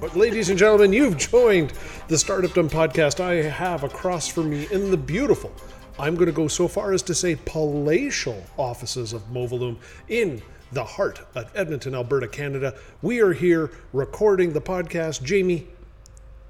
But 0.00 0.16
ladies 0.16 0.50
and 0.50 0.58
gentlemen, 0.58 0.92
you've 0.92 1.16
joined 1.16 1.72
the 2.08 2.16
Startupdom 2.16 2.68
podcast. 2.68 3.20
I 3.20 3.36
have 3.48 3.84
across 3.84 4.28
from 4.28 4.50
me 4.50 4.66
in 4.70 4.90
the 4.90 4.96
beautiful, 4.96 5.50
I'm 5.98 6.14
going 6.14 6.26
to 6.26 6.32
go 6.32 6.46
so 6.46 6.68
far 6.68 6.92
as 6.92 7.02
to 7.02 7.14
say 7.14 7.36
palatial 7.46 8.44
offices 8.58 9.12
of 9.12 9.22
Movolume 9.32 9.78
in 10.08 10.42
the 10.72 10.84
heart 10.84 11.20
of 11.34 11.50
Edmonton, 11.54 11.94
Alberta, 11.94 12.28
Canada. 12.28 12.74
We 13.00 13.20
are 13.20 13.32
here 13.32 13.70
recording 13.92 14.52
the 14.52 14.60
podcast. 14.60 15.26
Jaime, 15.28 15.66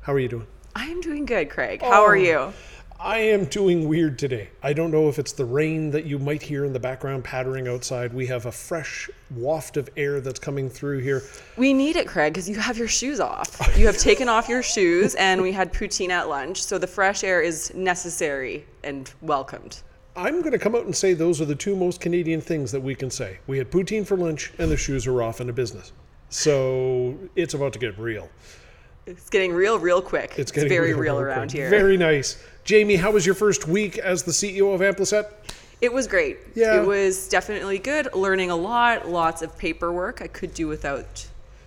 how 0.01 0.15
are 0.15 0.19
you 0.19 0.29
doing? 0.29 0.47
I'm 0.75 1.01
doing 1.01 1.25
good, 1.25 1.51
Craig. 1.51 1.83
How 1.83 2.03
are 2.05 2.17
oh, 2.17 2.19
you? 2.19 2.53
I 3.01 3.19
am 3.19 3.47
doing 3.47 3.89
weird 3.89 4.19
today. 4.19 4.51
I 4.63 4.73
don't 4.73 4.91
know 4.91 5.09
if 5.09 5.19
it's 5.19 5.33
the 5.33 5.45
rain 5.45 5.91
that 5.91 6.05
you 6.05 6.19
might 6.19 6.41
hear 6.41 6.65
in 6.65 6.73
the 6.73 6.81
background 6.81 7.25
pattering 7.25 7.67
outside. 7.67 8.15
We 8.15 8.27
have 8.27 8.47
a 8.47 8.53
fresh 8.53 9.11
waft 9.31 9.77
of 9.77 9.91
air 9.97 10.21
that's 10.21 10.39
coming 10.39 10.71
through 10.71 11.01
here. 11.01 11.23
We 11.57 11.73
need 11.73 11.97
it, 11.97 12.07
Craig, 12.07 12.33
because 12.33 12.49
you 12.49 12.57
have 12.57 12.79
your 12.79 12.89
shoes 12.89 13.21
off. 13.21 13.61
You 13.77 13.87
have 13.87 13.99
taken 13.99 14.29
off 14.29 14.49
your 14.49 14.63
shoes, 14.63 15.15
and 15.19 15.43
we 15.43 15.51
had 15.53 15.73
poutine 15.73 16.11
at 16.11 16.29
lunch, 16.29 16.63
so 16.63 16.79
the 16.79 16.87
fresh 16.87 17.25
air 17.25 17.43
is 17.43 17.75
necessary 17.75 18.65
and 18.85 19.13
welcomed. 19.21 19.83
I'm 20.17 20.41
going 20.41 20.53
to 20.53 20.59
come 20.59 20.77
out 20.77 20.85
and 20.85 20.95
say 20.95 21.13
those 21.13 21.41
are 21.41 21.47
the 21.47 21.57
two 21.57 21.75
most 21.75 22.01
Canadian 22.01 22.41
things 22.41 22.71
that 22.71 22.81
we 22.81 22.95
can 22.95 23.11
say. 23.11 23.39
We 23.49 23.59
had 23.59 23.71
poutine 23.71 24.07
for 24.07 24.17
lunch, 24.17 24.53
and 24.59 24.71
the 24.71 24.77
shoes 24.77 25.07
are 25.09 25.23
off 25.23 25.41
into 25.41 25.53
business. 25.53 25.93
So 26.31 27.19
it's 27.35 27.55
about 27.55 27.73
to 27.73 27.79
get 27.81 27.99
real. 27.99 28.29
It's 29.07 29.29
getting 29.29 29.53
real, 29.53 29.79
real 29.79 30.01
quick. 30.01 30.35
It's, 30.39 30.51
getting 30.51 30.69
very 30.69 30.95
real, 30.95 30.99
real, 30.99 31.17
real 31.17 31.25
around 31.27 31.49
quick. 31.51 31.59
here. 31.59 31.71
Very 31.71 31.97
nice. 31.97 32.43
Jaime, 32.69 32.97
how 32.97 33.11
was 33.11 33.27
your 33.27 33.35
first 33.35 33.69
week 33.69 33.99
as 33.99 34.23
the 34.23 34.33
CEO 34.33 34.75
of 34.75 34.81
Ampliset? 34.81 35.31
It 35.83 35.93
was 35.93 36.07
great. 36.07 36.39
Yeah. 36.55 36.81
It 36.81 36.87
was 36.87 37.29
definitely 37.29 37.79
good. 37.79 38.15
Learning 38.15 38.51
a 38.51 38.57
lot, 38.57 39.07
lots 39.07 39.43
of 39.43 39.57
paperwork. 39.59 40.23
I 40.23 40.29
could 40.29 40.55
do 40.55 40.67
without 40.67 41.27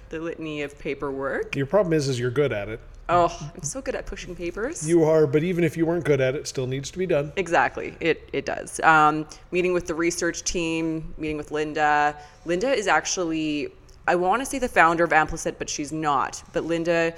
the 0.09 0.19
litany 0.19 0.63
of 0.63 0.79
paperwork. 0.79 1.55
Your 1.55 1.67
problem 1.67 1.93
is, 1.93 2.07
is 2.07 2.19
you're 2.19 2.31
good 2.31 2.51
at 2.51 2.67
it. 2.67 2.79
Oh, 3.09 3.51
I'm 3.55 3.61
so 3.61 3.79
good 3.79 3.93
at 3.93 4.07
pushing 4.07 4.35
papers. 4.35 4.87
You 4.89 5.03
are, 5.03 5.27
but 5.27 5.43
even 5.43 5.63
if 5.63 5.77
you 5.77 5.85
weren't 5.85 6.03
good 6.03 6.19
at 6.19 6.33
it, 6.33 6.39
it 6.39 6.47
still 6.47 6.67
needs 6.67 6.89
to 6.91 6.97
be 6.97 7.05
done. 7.05 7.31
Exactly. 7.35 7.95
It 8.01 8.27
it 8.33 8.45
does. 8.45 8.81
Um, 8.81 9.27
meeting 9.51 9.73
with 9.73 9.87
the 9.87 9.93
research 9.93 10.43
team, 10.43 11.13
meeting 11.17 11.37
with 11.37 11.51
Linda. 11.51 12.17
Linda 12.43 12.69
is 12.69 12.87
actually, 12.87 13.71
I 14.07 14.15
want 14.15 14.41
to 14.41 14.45
say 14.45 14.59
the 14.59 14.67
founder 14.67 15.05
of 15.05 15.11
Amplicet, 15.11 15.57
but 15.57 15.69
she's 15.69 15.93
not. 15.93 16.43
But 16.51 16.65
Linda 16.65 17.13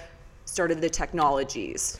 started 0.45 0.81
the 0.81 0.89
technologies 0.89 1.97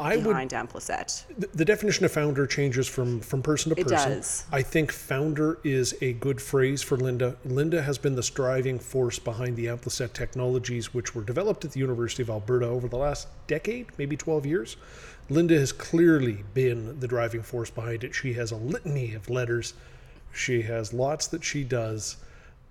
I 0.00 0.16
would 0.16 0.24
behind 0.24 0.50
Amplicet. 0.52 1.24
The- 1.38 1.48
The 1.54 1.64
definition 1.64 2.04
of 2.04 2.12
founder 2.12 2.46
changes 2.46 2.88
from 2.88 3.20
from 3.20 3.42
person 3.42 3.70
to 3.74 3.76
person. 3.82 4.12
It 4.12 4.14
does. 4.16 4.44
I 4.50 4.62
think 4.62 4.90
founder 4.90 5.58
is 5.62 5.94
a 6.00 6.14
good 6.14 6.40
phrase 6.40 6.82
for 6.82 6.96
Linda. 6.96 7.36
Linda 7.44 7.82
has 7.82 7.98
been 7.98 8.16
the 8.16 8.22
striving 8.22 8.78
force 8.78 9.18
behind 9.18 9.56
the 9.56 9.66
Amplicet 9.66 10.12
technologies, 10.12 10.92
which 10.92 11.14
were 11.14 11.22
developed 11.22 11.64
at 11.64 11.72
the 11.72 11.80
University 11.80 12.22
of 12.22 12.30
Alberta 12.30 12.66
over 12.66 12.88
the 12.88 12.96
last 12.96 13.28
decade, 13.46 13.86
maybe 13.98 14.16
12 14.16 14.44
years. 14.46 14.76
Linda 15.30 15.58
has 15.58 15.72
clearly 15.72 16.42
been 16.52 16.98
the 16.98 17.06
driving 17.06 17.42
force 17.42 17.70
behind 17.70 18.02
it. 18.02 18.14
She 18.14 18.32
has 18.32 18.50
a 18.50 18.56
litany 18.56 19.14
of 19.14 19.30
letters. 19.30 19.74
She 20.32 20.62
has 20.62 20.92
lots 20.92 21.26
that 21.28 21.44
she 21.44 21.62
does. 21.62 22.16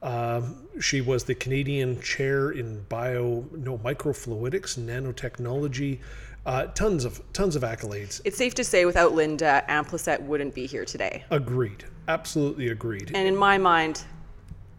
Um, 0.03 0.67
she 0.79 0.99
was 0.99 1.23
the 1.25 1.35
Canadian 1.35 2.01
chair 2.01 2.49
in 2.49 2.81
bio, 2.89 3.45
no 3.55 3.77
microfluidics, 3.77 4.77
nanotechnology, 4.79 5.99
uh, 6.45 6.65
tons 6.67 7.05
of 7.05 7.21
tons 7.33 7.55
of 7.55 7.63
accolades. 7.63 8.21
It's 8.25 8.37
safe 8.37 8.55
to 8.55 8.63
say 8.63 8.85
without 8.85 9.13
Linda, 9.13 9.63
Amplicet 9.67 10.21
wouldn't 10.21 10.55
be 10.55 10.65
here 10.65 10.85
today. 10.85 11.23
Agreed. 11.29 11.85
Absolutely 12.07 12.69
agreed. 12.69 13.11
And 13.13 13.27
in 13.27 13.35
my 13.35 13.57
mind, 13.57 14.03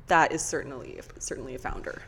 that 0.09 0.33
is 0.33 0.45
certainly 0.45 1.01
certainly 1.19 1.55
a 1.55 1.59
founder. 1.59 2.03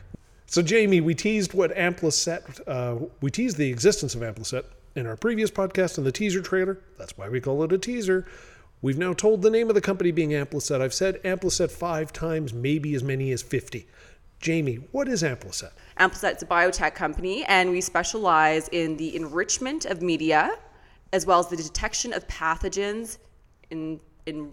So, 0.47 0.61
Jaime, 0.63 1.01
we 1.01 1.15
teased 1.15 1.53
what 1.53 1.75
Amplicet, 1.75 2.61
uh, 2.67 3.07
we 3.19 3.31
teased 3.31 3.57
the 3.57 3.69
existence 3.69 4.13
of 4.13 4.21
Amplicet 4.21 4.65
in 4.95 5.07
our 5.07 5.17
previous 5.17 5.49
podcast 5.49 5.97
in 5.97 6.03
the 6.03 6.11
teaser 6.11 6.41
trailer. 6.41 6.79
That's 6.97 7.17
why 7.17 7.29
we 7.29 7.41
call 7.41 7.63
it 7.63 7.73
a 7.73 7.77
teaser. 7.77 8.25
We've 8.81 8.97
now 8.97 9.13
told 9.13 9.41
the 9.41 9.49
name 9.49 9.69
of 9.69 9.75
the 9.75 9.81
company 9.81 10.11
being 10.11 10.29
Amplicet. 10.29 10.81
I've 10.81 10.93
said 10.93 11.21
Amplicet 11.23 11.71
five 11.71 12.13
times, 12.13 12.53
maybe 12.53 12.93
as 12.93 13.03
many 13.03 13.31
as 13.31 13.41
50. 13.41 13.87
Jaime, 14.45 14.75
what 14.91 15.07
is 15.07 15.23
Amplicet? 15.23 15.71
Amplicet 15.99 16.37
is 16.37 16.43
a 16.43 16.45
biotech 16.45 16.93
company, 16.95 17.43
and 17.45 17.69
we 17.69 17.81
specialize 17.81 18.67
in 18.69 18.97
the 18.97 19.15
enrichment 19.15 19.85
of 19.85 20.01
media 20.01 20.51
as 21.13 21.25
well 21.25 21.39
as 21.39 21.47
the 21.47 21.55
detection 21.55 22.13
of 22.13 22.27
pathogens 22.27 23.17
in 23.69 23.99
in 24.25 24.51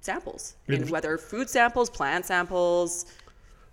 samples, 0.00 0.56
in 0.68 0.82
In- 0.82 0.88
whether 0.88 1.16
food 1.16 1.48
samples, 1.48 1.88
plant 1.90 2.26
samples, 2.26 3.06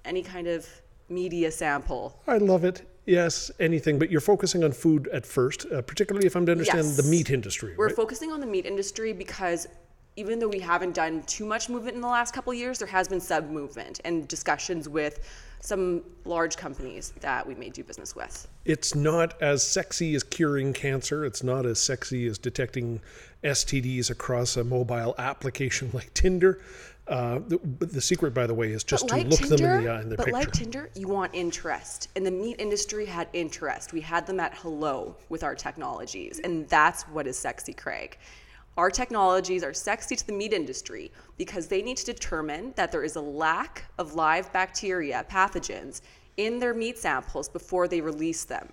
any 0.06 0.22
kind 0.22 0.48
of 0.48 0.66
media 1.10 1.52
sample. 1.52 2.22
I 2.26 2.38
love 2.38 2.64
it. 2.64 2.84
Yes, 3.06 3.52
anything, 3.60 4.00
but 4.00 4.10
you're 4.10 4.22
focusing 4.22 4.64
on 4.64 4.72
food 4.72 5.10
at 5.12 5.26
first, 5.26 5.66
uh, 5.66 5.82
particularly 5.82 6.28
if 6.28 6.36
I'm 6.36 6.46
to 6.46 6.52
understand 6.54 6.86
Yes. 6.86 6.98
the 6.98 7.04
meat 7.04 7.30
industry. 7.30 7.74
We're 7.78 7.88
right? 7.88 7.96
focusing 7.96 8.32
on 8.32 8.40
the 8.40 8.46
meat 8.46 8.66
industry 8.66 9.12
because 9.12 9.68
even 10.16 10.40
though 10.40 10.48
we 10.48 10.60
haven't 10.60 10.94
done 10.94 11.24
too 11.24 11.46
much 11.46 11.70
movement 11.70 11.96
in 11.96 12.02
the 12.02 12.08
last 12.08 12.34
couple 12.34 12.52
of 12.52 12.58
years, 12.58 12.80
there 12.80 12.88
has 12.88 13.08
been 13.08 13.22
sub 13.22 13.50
movement 13.50 14.02
and 14.04 14.28
discussions 14.28 14.90
with 14.90 15.20
some 15.62 16.04
large 16.26 16.58
companies 16.58 17.14
that 17.22 17.46
we 17.48 17.56
may 17.56 17.70
do 17.70 17.84
business 17.84 18.16
with. 18.16 18.48
it's 18.66 18.96
not 18.96 19.40
as 19.42 19.64
sexy 19.64 20.16
as 20.16 20.24
curing 20.24 20.74
cancer. 20.74 21.24
It's 21.24 21.44
not 21.44 21.66
as 21.66 21.80
sexy 21.80 22.26
as 22.28 22.38
detecting 22.38 23.00
STDs 23.44 24.10
across 24.10 24.58
a 24.58 24.64
mobile 24.64 25.16
application 25.18 25.92
like 25.94 26.14
Tinder. 26.14 26.62
Uh, 27.08 27.40
the, 27.48 27.60
the 27.80 28.02
secret, 28.02 28.34
by 28.34 28.48
the 28.48 28.54
way, 28.54 28.72
is 28.72 28.84
just 28.84 29.08
to 29.08 29.18
look 29.18 29.40
them 29.40 29.60
in 29.60 29.84
the 29.84 29.92
eye 29.92 30.02
in 30.02 30.10
the 30.10 30.16
but 30.16 30.26
picture. 30.28 30.40
like 30.40 30.52
Tinder, 30.52 30.90
you 30.96 31.08
want 31.08 31.34
interest, 31.34 32.10
and 32.16 32.26
the 32.26 32.32
meat 32.32 32.56
industry 32.60 33.06
had 33.06 33.28
interest. 33.34 33.92
We 33.92 34.02
had 34.02 34.26
them 34.26 34.40
at 34.40 34.54
hello 34.56 35.16
with 35.28 35.44
our 35.44 35.56
technologies, 35.56 36.40
and 36.44 36.70
that's 36.70 37.04
what 37.04 37.28
is 37.28 37.38
sexy, 37.38 37.74
Craig. 37.74 38.18
Our 38.78 38.90
technologies 38.90 39.64
are 39.64 39.74
sexy 39.74 40.16
to 40.16 40.26
the 40.26 40.34
meat 40.34 40.54
industry 40.54 41.12
because 41.38 41.68
they 41.68 41.82
need 41.82 41.98
to 41.98 42.06
determine 42.06 42.74
that 42.78 42.92
there 42.92 43.04
is 43.04 43.18
a 43.18 43.22
lack 43.22 43.84
of 43.98 44.16
live 44.16 44.52
bacteria, 44.54 45.26
pathogens, 45.30 46.02
in 46.38 46.60
their 46.60 46.74
meat 46.74 46.98
samples 46.98 47.50
before 47.50 47.88
they 47.88 48.00
release 48.00 48.46
them. 48.46 48.72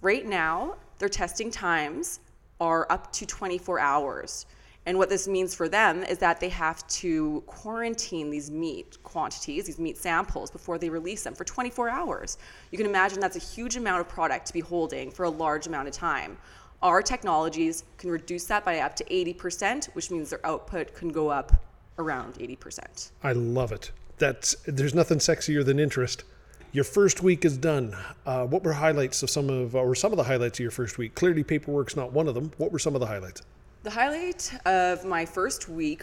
Right 0.00 0.26
now, 0.26 0.76
their 0.98 1.10
testing 1.10 1.50
times 1.50 2.20
are 2.60 2.86
up 2.90 3.12
to 3.12 3.26
24 3.26 3.78
hours. 3.78 4.46
And 4.86 4.96
what 4.96 5.08
this 5.08 5.26
means 5.26 5.54
for 5.54 5.68
them 5.68 6.04
is 6.04 6.18
that 6.18 6.38
they 6.38 6.48
have 6.48 6.86
to 6.88 7.42
quarantine 7.46 8.30
these 8.30 8.50
meat 8.50 8.96
quantities, 9.02 9.66
these 9.66 9.80
meat 9.80 9.98
samples, 9.98 10.50
before 10.50 10.78
they 10.78 10.88
release 10.88 11.24
them 11.24 11.34
for 11.34 11.44
24 11.44 11.90
hours. 11.90 12.38
You 12.70 12.78
can 12.78 12.86
imagine 12.86 13.18
that's 13.18 13.36
a 13.36 13.40
huge 13.40 13.76
amount 13.76 14.00
of 14.00 14.08
product 14.08 14.46
to 14.46 14.52
be 14.52 14.60
holding 14.60 15.10
for 15.10 15.24
a 15.24 15.30
large 15.30 15.66
amount 15.66 15.88
of 15.88 15.94
time. 15.94 16.38
Our 16.82 17.02
technologies 17.02 17.84
can 17.98 18.10
reduce 18.10 18.44
that 18.46 18.64
by 18.64 18.80
up 18.80 18.94
to 18.96 19.04
80%, 19.04 19.86
which 19.94 20.10
means 20.10 20.30
their 20.30 20.44
output 20.44 20.94
can 20.94 21.08
go 21.08 21.28
up 21.28 21.52
around 21.98 22.34
80%. 22.34 23.10
I 23.22 23.32
love 23.32 23.72
it. 23.72 23.90
That's 24.18 24.54
there's 24.66 24.94
nothing 24.94 25.18
sexier 25.18 25.64
than 25.64 25.78
interest. 25.78 26.24
Your 26.72 26.84
first 26.84 27.22
week 27.22 27.44
is 27.44 27.56
done. 27.56 27.96
Uh, 28.26 28.44
what 28.46 28.62
were 28.62 28.74
highlights 28.74 29.22
of 29.22 29.30
some 29.30 29.48
of, 29.48 29.74
or 29.74 29.94
some 29.94 30.12
of 30.12 30.18
the 30.18 30.24
highlights 30.24 30.58
of 30.58 30.62
your 30.62 30.70
first 30.70 30.98
week? 30.98 31.14
Clearly, 31.14 31.42
paperwork's 31.42 31.96
not 31.96 32.12
one 32.12 32.28
of 32.28 32.34
them. 32.34 32.52
What 32.58 32.70
were 32.72 32.78
some 32.78 32.94
of 32.94 33.00
the 33.00 33.06
highlights? 33.06 33.42
The 33.82 33.90
highlight 33.90 34.52
of 34.66 35.04
my 35.04 35.24
first 35.24 35.68
week 35.68 36.02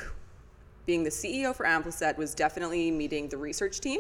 being 0.85 1.03
the 1.03 1.09
CEO 1.09 1.55
for 1.55 1.65
Ampliset 1.65 2.17
was 2.17 2.33
definitely 2.33 2.91
meeting 2.91 3.29
the 3.29 3.37
research 3.37 3.79
team. 3.79 3.99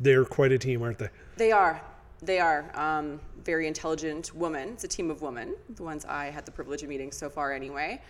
They're 0.00 0.24
quite 0.24 0.52
a 0.52 0.58
team, 0.58 0.82
aren't 0.82 0.98
they? 0.98 1.08
They 1.36 1.52
are. 1.52 1.80
They 2.22 2.38
are. 2.38 2.70
Um, 2.74 3.20
very 3.44 3.66
intelligent 3.66 4.34
women. 4.34 4.70
It's 4.70 4.84
a 4.84 4.88
team 4.88 5.10
of 5.10 5.22
women, 5.22 5.54
the 5.76 5.82
ones 5.82 6.04
I 6.04 6.26
had 6.26 6.44
the 6.44 6.50
privilege 6.50 6.82
of 6.82 6.88
meeting 6.88 7.10
so 7.10 7.30
far, 7.30 7.52
anyway. 7.52 8.00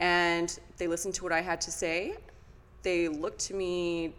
And 0.00 0.58
they 0.78 0.86
listened 0.86 1.14
to 1.14 1.24
what 1.24 1.32
I 1.32 1.40
had 1.40 1.60
to 1.62 1.70
say. 1.70 2.16
They 2.82 3.08
looked 3.08 3.40
to 3.40 3.54
me, 3.54 4.14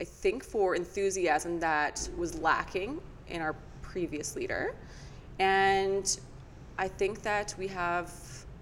I 0.00 0.04
think, 0.04 0.42
for 0.42 0.74
enthusiasm 0.74 1.60
that 1.60 2.08
was 2.16 2.38
lacking 2.38 3.00
in 3.28 3.40
our 3.40 3.54
previous 3.82 4.34
leader. 4.34 4.74
And 5.38 6.18
I 6.78 6.88
think 6.88 7.22
that 7.22 7.54
we 7.56 7.68
have 7.68 8.12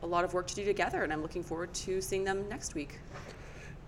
a 0.03 0.06
lot 0.06 0.25
of 0.25 0.35
work 0.35 0.47
to 0.49 0.55
do 0.55 0.64
together, 0.64 1.05
and 1.05 1.12
I'm 1.12 1.23
looking 1.23 1.43
forward 1.43 1.73
to 1.75 2.00
seeing 2.00 2.25
them 2.25 2.49
next 2.49 2.75
week. 2.75 2.99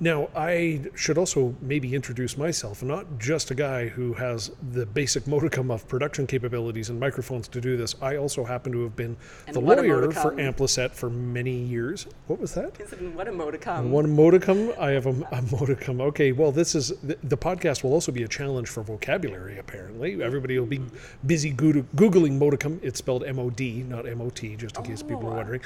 Now, 0.01 0.29
I 0.35 0.81
should 0.97 1.19
also 1.19 1.55
maybe 1.61 1.95
introduce 1.95 2.37
myself, 2.37 2.83
not 2.83 3.19
just 3.19 3.51
a 3.53 3.55
guy 3.55 3.87
who 3.89 4.13
has 4.15 4.51
the 4.73 4.85
basic 4.87 5.27
modicum 5.27 5.71
of 5.71 5.87
production 5.87 6.27
capabilities 6.27 6.91
and 6.91 6.99
microphones 6.99 7.47
to 7.49 7.61
do 7.61 7.77
this. 7.77 7.95
I 8.03 8.17
also 8.17 8.45
happen 8.45 8.73
to 8.73 8.83
have 8.83 8.97
been 8.97 9.17
And 9.47 9.55
the 9.55 9.61
lawyer 9.61 10.11
for. 10.11 10.33
Amplicet 10.33 10.91
for 10.93 11.09
many 11.11 11.53
years. 11.57 12.07
What 12.27 12.41
was 12.41 12.55
that? 12.55 12.77
What 13.15 13.29
a 13.29 13.33
modicum. 13.33 13.93
One 13.93 14.11
modicum. 14.15 14.73
I 14.81 14.91
have 14.91 15.07
a, 15.07 15.15
a 15.31 15.43
modicum. 15.43 16.01
Okay, 16.01 16.33
well, 16.33 16.51
this 16.51 16.75
is 16.75 16.89
the, 17.03 17.17
the 17.23 17.37
podcast 17.37 17.85
will 17.85 17.93
also 17.93 18.11
be 18.11 18.25
a 18.25 18.29
challenge 18.29 18.69
for 18.69 18.83
vocabulary. 18.83 19.59
Apparently, 19.59 20.21
everybody 20.23 20.59
will 20.59 20.67
be 20.67 20.81
busy 21.27 21.53
googling 21.53 22.37
modicum. 22.39 22.81
It's 22.83 22.99
spelled 22.99 23.25
M-O-D, 23.25 23.85
not 23.85 24.09
M-O-T, 24.09 24.57
just 24.57 24.77
in 24.77 24.83
case 24.83 25.03
people 25.03 25.29
are 25.29 25.35
Oh. 25.35 25.37
wondering. 25.37 25.61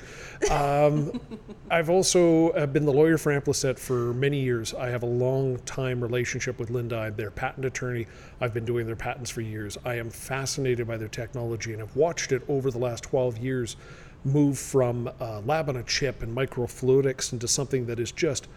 Um, 0.50 1.20
I've 1.70 1.88
also 1.90 2.50
uh, 2.50 2.66
been 2.66 2.84
the 2.84 2.92
lawyer 2.92 3.16
for 3.18 3.32
Amplicet 3.32 3.78
for 3.78 4.14
many 4.18 4.40
years. 4.40 4.74
I 4.74 4.88
have 4.88 5.02
a 5.02 5.06
long 5.06 5.58
time 5.60 6.00
relationship 6.00 6.58
with 6.58 6.70
Linda. 6.70 6.98
I'm 6.98 7.16
their 7.16 7.30
patent 7.30 7.64
attorney. 7.64 8.06
I've 8.40 8.52
been 8.52 8.64
doing 8.64 8.86
their 8.86 8.96
patents 8.96 9.30
for 9.30 9.40
years. 9.40 9.78
I 9.84 9.94
am 9.94 10.10
fascinated 10.10 10.86
by 10.86 10.96
their 10.96 11.08
technology 11.08 11.72
and 11.72 11.80
have 11.80 11.96
watched 11.96 12.32
it 12.32 12.42
over 12.48 12.70
the 12.70 12.78
last 12.78 13.04
12 13.04 13.38
years 13.38 13.76
move 14.24 14.58
from 14.58 15.10
uh, 15.20 15.40
lab 15.40 15.68
on 15.68 15.76
a 15.76 15.82
chip 15.84 16.22
and 16.22 16.36
microfluidics 16.36 17.32
into 17.32 17.48
something 17.48 17.86
that 17.86 18.00
is 18.00 18.12
just, 18.12 18.48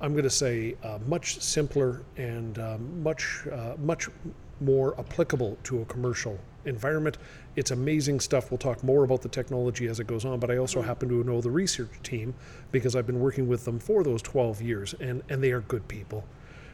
I'm 0.00 0.12
going 0.12 0.24
to 0.24 0.30
say, 0.30 0.74
uh, 0.82 0.98
much 1.06 1.40
simpler 1.40 2.02
and 2.16 2.58
um, 2.58 3.02
much, 3.02 3.46
uh, 3.52 3.74
much 3.78 4.08
more 4.60 4.98
applicable 4.98 5.58
to 5.64 5.82
a 5.82 5.84
commercial 5.86 6.38
environment. 6.64 7.18
It's 7.54 7.70
amazing 7.70 8.20
stuff. 8.20 8.50
We'll 8.50 8.58
talk 8.58 8.82
more 8.82 9.04
about 9.04 9.20
the 9.20 9.28
technology 9.28 9.86
as 9.86 10.00
it 10.00 10.06
goes 10.06 10.24
on, 10.24 10.38
but 10.40 10.50
I 10.50 10.56
also 10.56 10.80
happen 10.80 11.08
to 11.10 11.22
know 11.22 11.40
the 11.42 11.50
research 11.50 11.90
team 12.02 12.34
because 12.70 12.96
I've 12.96 13.06
been 13.06 13.20
working 13.20 13.46
with 13.46 13.64
them 13.66 13.78
for 13.78 14.02
those 14.02 14.22
12 14.22 14.62
years, 14.62 14.94
and, 15.00 15.22
and 15.28 15.42
they 15.42 15.52
are 15.52 15.60
good 15.60 15.86
people. 15.86 16.24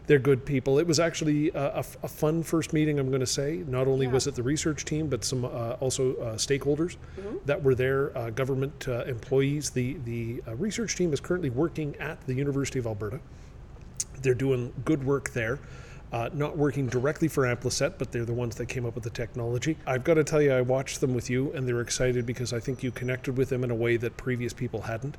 They're 0.06 0.20
good 0.20 0.46
people. 0.46 0.78
It 0.78 0.86
was 0.86 1.00
actually 1.00 1.50
a, 1.50 1.78
a, 1.78 1.84
a 2.04 2.08
fun 2.08 2.42
first 2.42 2.72
meeting, 2.72 2.98
I'm 2.98 3.08
going 3.08 3.20
to 3.20 3.26
say. 3.26 3.62
Not 3.66 3.86
only 3.88 4.06
Yeah. 4.06 4.12
was 4.12 4.26
it 4.26 4.36
the 4.36 4.42
research 4.42 4.84
team, 4.84 5.08
but 5.08 5.24
some 5.24 5.44
uh, 5.44 5.72
also 5.80 6.14
uh, 6.16 6.34
stakeholders 6.36 6.96
that 7.44 7.62
were 7.62 7.74
there, 7.74 8.16
uh, 8.16 8.30
government 8.30 8.86
uh, 8.88 9.02
employees. 9.04 9.70
The, 9.70 9.96
the 10.04 10.42
uh, 10.46 10.54
research 10.54 10.96
team 10.96 11.12
is 11.12 11.20
currently 11.20 11.50
working 11.50 11.94
at 11.96 12.24
the 12.26 12.34
University 12.34 12.78
of 12.78 12.86
Alberta. 12.86 13.20
They're 14.22 14.32
doing 14.34 14.72
good 14.84 15.04
work 15.04 15.30
there. 15.30 15.58
Uh, 16.10 16.30
not 16.32 16.56
working 16.56 16.86
directly 16.86 17.28
for 17.28 17.44
Amplicet, 17.44 17.98
but 17.98 18.10
they're 18.10 18.24
the 18.24 18.32
ones 18.32 18.56
that 18.56 18.66
came 18.66 18.86
up 18.86 18.94
with 18.94 19.04
the 19.04 19.10
technology. 19.10 19.76
I've 19.86 20.04
got 20.04 20.14
to 20.14 20.24
tell 20.24 20.40
you, 20.40 20.52
I 20.52 20.62
watched 20.62 21.02
them 21.02 21.12
with 21.12 21.28
you, 21.28 21.52
and 21.52 21.68
they're 21.68 21.82
excited 21.82 22.24
because 22.24 22.54
I 22.54 22.60
think 22.60 22.82
you 22.82 22.90
connected 22.90 23.36
with 23.36 23.50
them 23.50 23.62
in 23.62 23.70
a 23.70 23.74
way 23.74 23.98
that 23.98 24.16
previous 24.16 24.54
people 24.54 24.80
hadn't. 24.80 25.18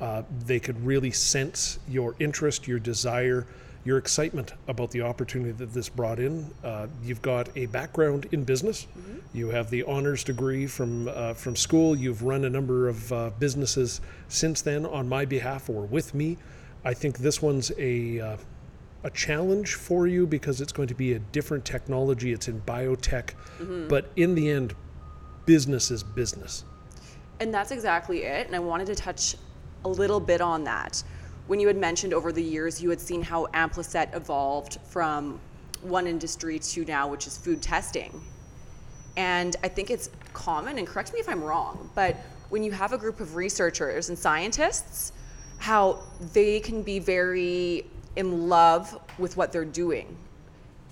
Uh, 0.00 0.22
they 0.44 0.58
could 0.58 0.84
really 0.84 1.12
sense 1.12 1.78
your 1.88 2.16
interest, 2.18 2.66
your 2.66 2.80
desire, 2.80 3.46
your 3.84 3.98
excitement 3.98 4.52
about 4.66 4.90
the 4.90 5.00
opportunity 5.00 5.52
that 5.52 5.72
this 5.72 5.88
brought 5.88 6.18
in. 6.18 6.50
Uh, 6.64 6.88
you've 7.04 7.22
got 7.22 7.48
a 7.56 7.66
background 7.66 8.26
in 8.32 8.42
business. 8.42 8.88
You 9.32 9.48
have 9.50 9.70
the 9.70 9.84
honors 9.84 10.24
degree 10.24 10.66
from 10.66 11.08
uh, 11.08 11.34
from 11.34 11.54
school. 11.54 11.94
You've 11.96 12.24
run 12.24 12.44
a 12.44 12.50
number 12.50 12.88
of 12.88 13.12
uh, 13.12 13.30
businesses 13.38 14.00
since 14.28 14.60
then 14.60 14.84
on 14.84 15.08
my 15.08 15.24
behalf 15.24 15.70
or 15.70 15.82
with 15.82 16.14
me. 16.14 16.36
I 16.84 16.94
think 16.94 17.18
this 17.18 17.40
one's 17.40 17.70
a 17.78 18.20
uh, 18.20 18.36
a 19.06 19.10
challenge 19.10 19.74
for 19.74 20.08
you 20.08 20.26
because 20.26 20.60
it's 20.60 20.72
going 20.72 20.88
to 20.88 20.94
be 20.94 21.12
a 21.12 21.18
different 21.20 21.64
technology. 21.64 22.32
It's 22.32 22.48
in 22.48 22.60
biotech, 22.62 23.30
mm-hmm. 23.60 23.86
but 23.86 24.10
in 24.16 24.34
the 24.34 24.50
end, 24.50 24.74
business 25.46 25.92
is 25.92 26.02
business. 26.02 26.64
And 27.38 27.54
that's 27.54 27.70
exactly 27.70 28.24
it. 28.24 28.48
And 28.48 28.56
I 28.56 28.58
wanted 28.58 28.88
to 28.88 28.96
touch 28.96 29.36
a 29.84 29.88
little 29.88 30.18
bit 30.18 30.40
on 30.40 30.64
that. 30.64 31.04
When 31.46 31.60
you 31.60 31.68
had 31.68 31.76
mentioned 31.76 32.12
over 32.12 32.32
the 32.32 32.42
years, 32.42 32.82
you 32.82 32.90
had 32.90 33.00
seen 33.00 33.22
how 33.22 33.46
Ampliset 33.54 34.10
evolved 34.12 34.78
from 34.88 35.38
one 35.82 36.08
industry 36.08 36.58
to 36.58 36.84
now, 36.84 37.06
which 37.06 37.28
is 37.28 37.38
food 37.38 37.62
testing. 37.62 38.20
And 39.16 39.54
I 39.62 39.68
think 39.68 39.90
it's 39.90 40.10
common, 40.32 40.78
and 40.78 40.86
correct 40.86 41.14
me 41.14 41.20
if 41.20 41.28
I'm 41.28 41.44
wrong, 41.44 41.90
but 41.94 42.16
when 42.48 42.64
you 42.64 42.72
have 42.72 42.92
a 42.92 42.98
group 42.98 43.20
of 43.20 43.36
researchers 43.36 44.08
and 44.08 44.18
scientists, 44.18 45.12
how 45.58 46.02
they 46.32 46.58
can 46.60 46.82
be 46.82 46.98
very 46.98 47.86
in 48.16 48.48
love 48.48 48.98
with 49.18 49.36
what 49.36 49.52
they're 49.52 49.64
doing 49.64 50.16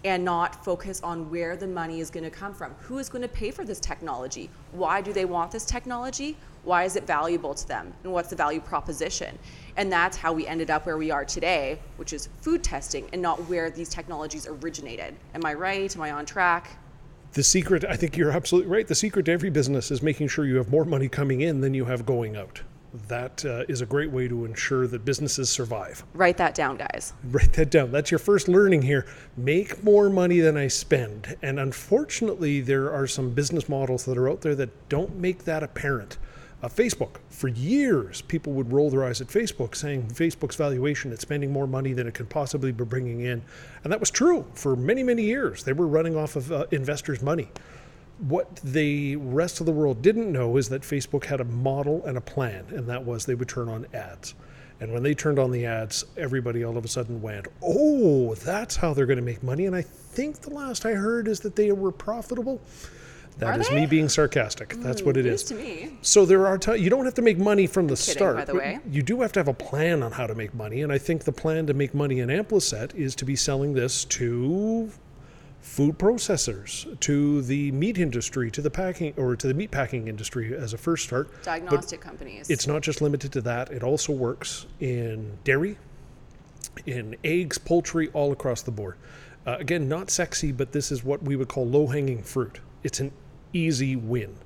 and 0.05 0.23
not 0.23 0.63
focus 0.63 1.01
on 1.03 1.31
where 1.31 1.57
the 1.57 1.67
money 1.67 2.01
is 2.01 2.11
going 2.11 2.25
to 2.25 2.31
come 2.31 2.53
from. 2.53 2.73
Who 2.81 2.99
is 2.99 3.09
going 3.09 3.23
to 3.23 3.29
pay 3.29 3.51
for 3.51 3.65
this 3.65 3.81
technology? 3.81 4.51
Why 4.73 5.01
do 5.01 5.15
they 5.15 5.25
want 5.25 5.51
this 5.51 5.65
technology? 5.65 6.37
Why 6.63 6.85
is 6.85 6.97
it 6.97 7.07
valuable 7.07 7.55
to 7.55 7.67
them? 7.67 7.93
And 8.05 8.13
what's 8.13 8.29
the 8.29 8.37
value 8.37 8.61
proposition? 8.61 9.39
And 9.77 9.91
that's 9.91 10.17
how 10.17 10.33
we 10.33 10.47
ended 10.47 10.71
up 10.71 10.85
where 10.85 10.99
we 10.99 11.11
are 11.11 11.25
today, 11.25 11.79
which 11.97 12.13
is 12.13 12.29
food 12.43 12.63
testing 12.63 13.09
and 13.15 13.23
not 13.23 13.49
where 13.49 13.71
these 13.71 13.89
technologies 13.89 14.47
originated. 14.47 15.15
Am 15.35 15.45
I 15.47 15.55
right? 15.55 15.95
Am 15.97 16.03
I 16.03 16.11
on 16.11 16.27
track? 16.27 16.77
The 17.33 17.43
secret, 17.43 17.85
I 17.85 17.97
think 17.97 18.17
you're 18.17 18.31
absolutely 18.31 18.71
right. 18.71 18.87
The 18.87 18.95
secret 18.95 19.25
to 19.27 19.33
every 19.33 19.51
business 19.51 19.91
is 19.91 20.03
making 20.03 20.29
sure 20.29 20.45
you 20.45 20.57
have 20.57 20.71
more 20.71 20.85
money 20.85 21.09
coming 21.09 21.41
in 21.41 21.63
than 21.63 21.75
you 21.75 21.87
have 21.87 22.07
going 22.07 22.37
out. 22.37 22.63
That 23.09 23.45
uh, 23.45 23.65
is 23.69 23.81
a 23.81 23.87
great 23.87 24.13
way 24.13 24.29
to 24.29 24.45
ensure 24.45 24.87
that 24.87 25.05
businesses 25.05 25.51
survive. 25.51 26.05
Write 26.15 26.37
that 26.37 26.55
down, 26.55 26.77
guys. 26.77 27.13
Write 27.25 27.53
that 27.55 27.71
down. 27.71 27.91
That's 27.91 28.13
your 28.13 28.21
first 28.21 28.47
learning 28.47 28.83
here. 28.83 29.05
Make 29.37 29.83
more 29.83 30.09
money 30.09 30.39
than 30.39 30.57
I 30.57 30.69
spend. 30.69 31.37
And 31.43 31.59
unfortunately, 31.59 32.61
there 32.61 32.93
are 32.93 33.09
some 33.09 33.31
business 33.31 33.69
models 33.69 34.05
that 34.05 34.17
are 34.17 34.31
out 34.31 34.43
there 34.43 34.55
that 34.55 34.89
don't 34.89 35.17
make 35.17 35.45
that 35.45 35.65
apparent. 35.65 36.19
Uh, 36.63 36.69
Facebook, 36.69 37.17
for 37.29 37.49
years, 37.49 38.23
people 38.23 38.53
would 38.53 38.73
roll 38.73 38.89
their 38.89 39.05
eyes 39.05 39.21
at 39.21 39.27
Facebook 39.27 39.75
saying 39.75 40.07
Facebook's 40.07 40.57
valuation, 40.57 41.13
it's 41.13 41.21
spending 41.21 41.53
more 41.53 41.67
money 41.67 41.93
than 41.93 42.07
it 42.07 42.15
could 42.15 42.31
possibly 42.31 42.73
be 42.73 42.85
bringing 42.85 43.21
in. 43.21 43.43
And 43.83 43.93
that 43.93 44.01
was 44.01 44.11
true 44.11 44.47
for 44.55 44.75
many, 44.75 45.03
many 45.03 45.25
years. 45.25 45.65
They 45.65 45.75
were 45.75 45.87
running 45.87 46.17
off 46.17 46.37
of 46.37 46.51
uh, 46.51 46.67
investors' 46.71 47.21
money. 47.21 47.51
What 48.19 48.57
the 48.57 49.17
rest 49.17 49.61
of 49.61 49.67
the 49.67 49.73
world 49.73 50.01
didn't 50.03 50.31
know 50.31 50.57
is 50.57 50.69
that 50.69 50.83
Facebook 50.83 51.25
had 51.25 51.41
a 51.41 51.45
model 51.45 52.05
and 52.05 52.17
a 52.17 52.21
plan, 52.21 52.67
and 52.71 52.89
that 52.89 53.05
was 53.05 53.27
they 53.27 53.35
would 53.35 53.49
turn 53.49 53.69
on 53.69 53.87
ads. 53.93 54.35
And 54.81 54.93
when 54.93 55.03
they 55.03 55.15
turned 55.15 55.39
on 55.39 55.51
the 55.51 55.67
ads, 55.67 56.05
everybody 56.17 56.65
all 56.65 56.77
of 56.77 56.85
a 56.85 56.89
sudden 56.89 57.23
went, 57.23 57.47
Oh, 57.63 58.35
that's 58.35 58.77
how 58.77 58.93
they're 58.93 59.07
going 59.07 59.19
to 59.19 59.25
make 59.25 59.43
money. 59.43 59.67
And 59.67 59.75
I 59.75 59.83
think 59.83 60.41
the 60.41 60.51
last 60.51 60.85
I 60.85 60.93
heard 60.93 61.29
is 61.29 61.41
that 61.41 61.57
they 61.57 61.73
were 61.73 61.93
profitable. 61.93 62.61
That 63.39 63.57
Are 63.57 63.61
is 63.61 63.69
they? 63.69 63.81
me 63.81 63.87
being 63.87 64.09
sarcastic. 64.09 64.75
That's 64.75 65.03
what 65.03 65.17
it 65.17 65.27
mm, 65.27 65.31
is. 65.31 65.43
To 65.45 65.55
me. 65.55 65.99
So 66.03 66.25
there 66.25 66.47
are 66.47 66.57
times 66.57 66.81
you 66.81 66.91
don't 66.91 67.05
have 67.05 67.15
to 67.15 67.23
make 67.23 67.39
money 67.39 67.67
from 67.67 67.89
the 67.89 67.97
kidding, 67.97 68.15
start. 68.15 68.37
by 68.37 68.45
the 68.45 68.55
way. 68.55 68.79
You 68.89 69.03
do 69.03 69.21
have 69.23 69.33
to 69.33 69.41
have 69.41 69.49
a 69.49 69.55
plan 69.55 70.03
on 70.03 70.13
how 70.13 70.27
to 70.27 70.35
make 70.35 70.55
money, 70.55 70.83
and 70.83 70.93
I 70.93 70.99
think 70.99 71.25
the 71.25 71.33
plan 71.33 71.67
to 71.67 71.75
make 71.75 71.95
money 71.95 72.21
in 72.21 72.29
Amplicet 72.29 72.95
is 72.95 73.17
to 73.17 73.25
be 73.25 73.35
selling 73.35 73.75
this 73.75 74.05
to 74.05 74.91
food 75.65 75.99
processors, 75.99 77.01
to 77.01 77.41
the 77.41 77.73
meat 77.73 77.99
industry, 77.99 78.51
to 78.51 78.61
the 78.61 78.71
packing 78.71 79.15
or 79.17 79.35
to 79.35 79.49
the 79.49 79.55
meat 79.55 79.71
packing 79.71 80.07
industry 80.09 80.55
as 80.55 80.75
a 80.75 80.79
first 80.79 81.05
start. 81.05 81.31
But 81.33 81.43
Diagnostic 81.43 82.01
companies. 82.03 82.51
it's 82.51 82.67
not 82.67 82.83
just 82.83 83.01
limited 83.01 83.33
to 83.33 83.41
that. 83.41 83.71
It 83.73 83.83
also 83.83 84.13
works 84.13 84.67
in 84.81 85.39
dairy, 85.43 85.79
in 86.85 87.17
eggs, 87.25 87.57
poultry, 87.57 88.11
all 88.13 88.31
across 88.31 88.61
the 88.61 88.71
board. 88.71 88.97
Uh, 89.47 89.57
again, 89.59 89.89
not 89.89 90.11
sexy, 90.11 90.53
but 90.53 90.71
this 90.71 90.93
is 90.93 91.03
what 91.03 91.23
we 91.23 91.35
would 91.35 91.49
call 91.49 91.67
low 91.67 91.87
hanging 91.87 92.23
fruit. 92.23 92.61
It's 92.83 93.01
an 93.01 93.11
easy 93.55 93.97
win. 93.97 94.37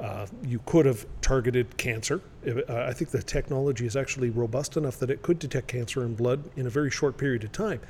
Uh, 0.00 0.26
you 0.42 0.58
could 0.64 0.86
have 0.86 1.06
targeted 1.20 1.76
cancer. 1.76 2.22
Uh, 2.46 2.62
I 2.68 2.94
think 2.94 3.10
the 3.10 3.22
technology 3.22 3.84
is 3.86 3.94
actually 3.94 4.30
robust 4.30 4.78
enough 4.78 4.98
that 5.00 5.10
it 5.10 5.22
could 5.22 5.38
detect 5.38 5.68
cancer 5.68 6.02
in 6.02 6.14
blood 6.14 6.42
in 6.56 6.66
a 6.66 6.70
very 6.70 6.90
short 6.90 7.18
period 7.18 7.44
of 7.44 7.52
time. 7.52 7.80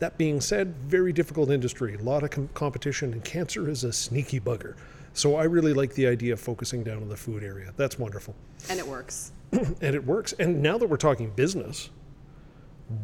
That 0.00 0.18
being 0.18 0.40
said, 0.40 0.74
very 0.76 1.12
difficult 1.12 1.50
industry, 1.50 1.94
a 1.94 2.02
lot 2.02 2.22
of 2.22 2.30
com- 2.30 2.48
competition, 2.54 3.12
and 3.12 3.24
cancer 3.24 3.68
is 3.68 3.84
a 3.84 3.92
sneaky 3.92 4.40
bugger. 4.40 4.74
So 5.12 5.36
I 5.36 5.44
really 5.44 5.72
like 5.72 5.94
the 5.94 6.08
idea 6.08 6.32
of 6.32 6.40
focusing 6.40 6.82
down 6.82 6.96
on 6.96 7.08
the 7.08 7.16
food 7.16 7.44
area. 7.44 7.72
That's 7.76 7.98
wonderful 7.98 8.34
and 8.68 8.78
it 8.78 8.86
works. 8.86 9.32
and 9.52 9.94
it 9.94 10.04
works. 10.04 10.32
And 10.34 10.62
now 10.62 10.78
that 10.78 10.88
we're 10.88 10.96
talking 10.96 11.30
business, 11.30 11.90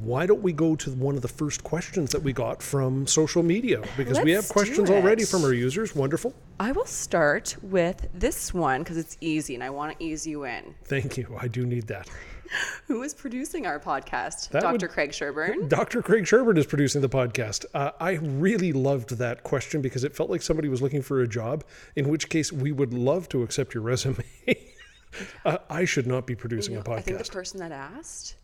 why 0.02 0.26
don't 0.26 0.42
we 0.42 0.52
go 0.52 0.76
to 0.76 0.90
one 0.90 1.16
of 1.16 1.22
the 1.22 1.28
first 1.28 1.64
questions 1.64 2.10
that 2.12 2.22
we 2.22 2.32
got 2.32 2.62
from 2.62 3.06
social 3.06 3.42
media? 3.42 3.82
Because 3.96 4.20
we 4.20 4.32
have 4.32 4.42
Let's 4.42 4.52
questions 4.52 4.90
already 4.90 5.24
from 5.24 5.42
our 5.44 5.54
users. 5.54 5.94
Wonderful. 5.96 6.34
I 6.58 6.72
will 6.72 6.86
start 6.86 7.56
with 7.62 8.08
this 8.12 8.52
one 8.52 8.82
because 8.82 8.98
it's 8.98 9.16
easy 9.20 9.54
and 9.54 9.64
I 9.64 9.70
want 9.70 9.98
to 9.98 10.04
ease 10.04 10.26
you 10.26 10.44
in. 10.44 10.74
Thank 10.84 11.16
you. 11.16 11.34
I 11.38 11.48
do 11.48 11.64
need 11.64 11.86
that. 11.86 12.08
Who 12.86 13.02
is 13.02 13.14
producing 13.14 13.66
our 13.66 13.78
podcast? 13.78 14.50
That 14.50 14.62
Dr. 14.62 14.86
would- 14.86 14.90
Craig 14.90 15.10
Sherburne. 15.10 15.68
Dr. 15.68 16.02
Craig 16.02 16.24
Sherbert 16.24 16.58
is 16.58 16.66
producing 16.66 17.00
the 17.00 17.08
podcast. 17.08 17.64
Uh, 17.74 17.92
I 18.00 18.12
really 18.12 18.72
loved 18.72 19.18
that 19.18 19.42
question 19.42 19.80
because 19.82 20.04
it 20.04 20.14
felt 20.14 20.30
like 20.30 20.42
somebody 20.42 20.68
was 20.68 20.82
looking 20.82 21.02
for 21.02 21.20
a 21.20 21.28
job, 21.28 21.64
in 21.96 22.08
which 22.08 22.28
case 22.28 22.52
we 22.52 22.72
would 22.72 22.92
love 22.92 23.28
to 23.30 23.42
accept 23.42 23.74
your 23.74 23.82
resume. 23.82 24.24
uh, 25.44 25.58
I 25.68 25.84
should 25.84 26.06
not 26.06 26.26
be 26.26 26.34
producing 26.34 26.76
a 26.76 26.80
I 26.90 27.00
think 27.00 27.18
the 27.18 27.24
person 27.24 27.60
that 27.60 27.72
asked, 27.72 28.36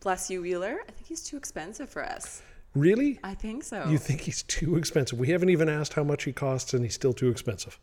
bless 0.00 0.30
you, 0.30 0.42
Wheeler, 0.42 0.80
I 0.88 0.92
think 0.92 1.06
he's 1.06 1.22
too 1.22 1.36
expensive 1.36 1.88
for 1.88 2.04
us. 2.04 2.42
Really? 2.74 3.20
I 3.22 3.34
think 3.34 3.62
so. 3.62 3.86
You 3.88 3.98
think 3.98 4.22
he's 4.22 4.42
too 4.42 4.76
expensive? 4.76 5.18
We 5.18 5.28
haven't 5.28 5.50
even 5.50 5.68
asked 5.68 5.94
how 5.94 6.02
much 6.02 6.24
he 6.24 6.32
costs, 6.32 6.74
and 6.74 6.82
he's 6.84 6.94
still 6.94 7.12
too 7.12 7.28
expensive. 7.28 7.78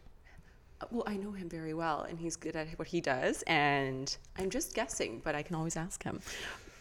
Well, 0.89 1.03
I 1.05 1.17
know 1.17 1.31
him 1.31 1.49
very 1.49 1.73
well 1.73 2.01
and 2.01 2.19
he's 2.19 2.35
good 2.35 2.55
at 2.55 2.67
what 2.79 2.87
he 2.87 3.01
does. 3.01 3.43
And 3.43 4.15
I'm 4.37 4.49
just 4.49 4.73
guessing, 4.73 5.21
but 5.23 5.35
I 5.35 5.43
can 5.43 5.55
always 5.55 5.77
ask 5.77 6.03
him. 6.03 6.21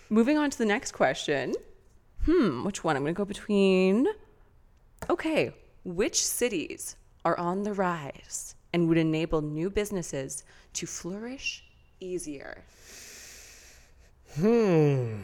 Moving 0.09 0.39
on 0.39 0.51
to 0.51 0.59
the 0.59 0.67
next 0.67 0.93
question. 0.93 1.55
Hmm, 2.25 2.65
which 2.65 2.85
one? 2.85 2.97
I'm 2.97 3.03
going 3.03 3.15
to 3.15 3.19
go 3.19 3.25
between. 3.25 4.07
Okay, 5.09 5.53
which 5.85 6.25
cities 6.25 6.97
are 7.25 7.39
on 7.39 7.63
the 7.63 7.73
rise 7.73 8.55
and 8.73 8.89
would 8.89 8.99
enable 8.99 9.41
new 9.41 9.71
businesses 9.71 10.45
to 10.75 10.87
flourish 10.87 11.65
easier? 12.01 12.65
Hmm. 14.37 15.23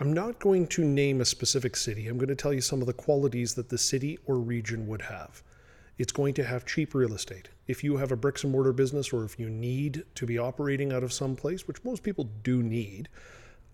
I'm 0.00 0.12
not 0.12 0.38
going 0.38 0.66
to 0.68 0.84
name 0.84 1.20
a 1.20 1.24
specific 1.24 1.74
city. 1.74 2.06
I'm 2.06 2.18
going 2.18 2.28
to 2.28 2.36
tell 2.36 2.52
you 2.52 2.60
some 2.60 2.80
of 2.80 2.86
the 2.86 2.92
qualities 2.92 3.54
that 3.54 3.68
the 3.68 3.78
city 3.78 4.18
or 4.26 4.36
region 4.36 4.86
would 4.86 5.02
have. 5.02 5.42
It's 5.98 6.12
going 6.12 6.34
to 6.34 6.44
have 6.44 6.64
cheap 6.64 6.94
real 6.94 7.12
estate. 7.12 7.48
If 7.66 7.84
you 7.84 7.96
have 7.96 8.12
a 8.12 8.16
bricks 8.16 8.44
and 8.44 8.52
mortar 8.52 8.72
business 8.72 9.12
or 9.12 9.24
if 9.24 9.38
you 9.38 9.50
need 9.50 10.04
to 10.14 10.24
be 10.26 10.38
operating 10.38 10.92
out 10.92 11.02
of 11.02 11.12
some 11.12 11.36
place, 11.36 11.68
which 11.68 11.84
most 11.84 12.02
people 12.02 12.28
do 12.42 12.62
need, 12.62 13.08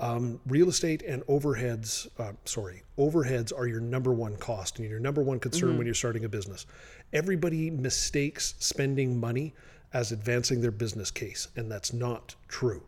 Um, 0.01 0.41
real 0.45 0.69
estate 0.69 1.03
and 1.07 1.23
overheads, 1.27 2.09
uh, 2.19 2.33
sorry, 2.45 2.83
overheads 2.99 3.53
are 3.57 3.69
your 3.69 3.81
number 3.81 4.13
one 4.13 4.37
cost 4.37 4.81
and 4.81 4.91
your 4.91 4.99
number 4.99 5.23
one 5.23 5.39
concern 5.39 5.79
when 5.79 5.87
you're 5.87 5.95
starting 5.95 6.25
a 6.25 6.29
business. 6.29 6.67
Everybody 7.13 7.71
mistakes 7.71 8.55
spending 8.59 9.21
money 9.21 9.55
as 9.93 10.11
advancing 10.11 10.63
their 10.63 10.73
business 10.73 11.13
case, 11.13 11.47
and 11.55 11.71
that's 11.71 11.93
not 11.93 12.35
true. 12.49 12.83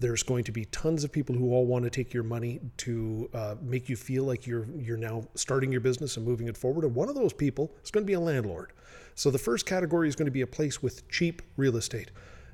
There's 0.00 0.22
going 0.22 0.44
to 0.44 0.52
be 0.52 0.64
tons 0.66 1.04
of 1.04 1.12
people 1.12 1.34
who 1.34 1.52
all 1.52 1.66
want 1.66 1.84
to 1.84 1.90
take 1.90 2.12
your 2.12 2.22
money 2.22 2.60
to 2.78 3.30
uh, 3.32 3.54
make 3.60 3.88
you 3.88 3.96
feel 3.96 4.24
like 4.24 4.46
you're 4.46 4.66
you're 4.76 4.96
now 4.96 5.24
starting 5.34 5.70
your 5.70 5.82
business 5.82 6.16
and 6.16 6.26
moving 6.26 6.48
it 6.48 6.56
forward. 6.56 6.84
And 6.84 6.94
one 6.94 7.08
of 7.08 7.14
those 7.14 7.32
people 7.32 7.70
is 7.84 7.90
going 7.90 8.04
to 8.04 8.06
be 8.06 8.14
a 8.14 8.20
landlord. 8.20 8.72
So 9.14 9.30
the 9.30 9.38
first 9.38 9.66
category 9.66 10.08
is 10.08 10.16
going 10.16 10.26
to 10.26 10.32
be 10.32 10.40
a 10.40 10.46
place 10.46 10.82
with 10.82 11.06
cheap 11.08 11.42
real 11.56 11.76
estate. 11.76 12.10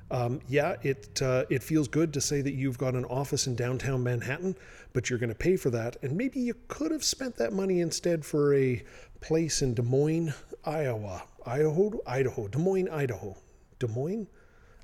Um, 0.09 0.41
yeah, 0.47 0.75
it 0.83 1.21
uh, 1.21 1.45
it 1.49 1.63
feels 1.63 1.87
good 1.87 2.13
to 2.13 2.21
say 2.21 2.41
that 2.41 2.53
you've 2.53 2.77
got 2.77 2.93
an 2.95 3.05
office 3.05 3.47
in 3.47 3.55
downtown 3.55 4.03
Manhattan, 4.03 4.55
but 4.93 5.09
you're 5.09 5.19
going 5.19 5.29
to 5.29 5.35
pay 5.35 5.57
for 5.57 5.69
that, 5.71 5.97
and 6.01 6.15
maybe 6.15 6.39
you 6.39 6.55
could 6.67 6.91
have 6.91 7.03
spent 7.03 7.35
that 7.37 7.51
money 7.51 7.81
instead 7.81 8.25
for 8.25 8.53
a 8.55 8.83
place 9.19 9.61
in 9.61 9.73
Des 9.73 9.81
Moines, 9.81 10.33
Iowa, 10.63 11.23
Idaho, 11.45 11.99
Idaho, 12.05 12.47
Des 12.47 12.59
Moines, 12.59 12.89
Idaho, 12.89 13.35
Des 13.79 13.87
Moines. 13.87 14.27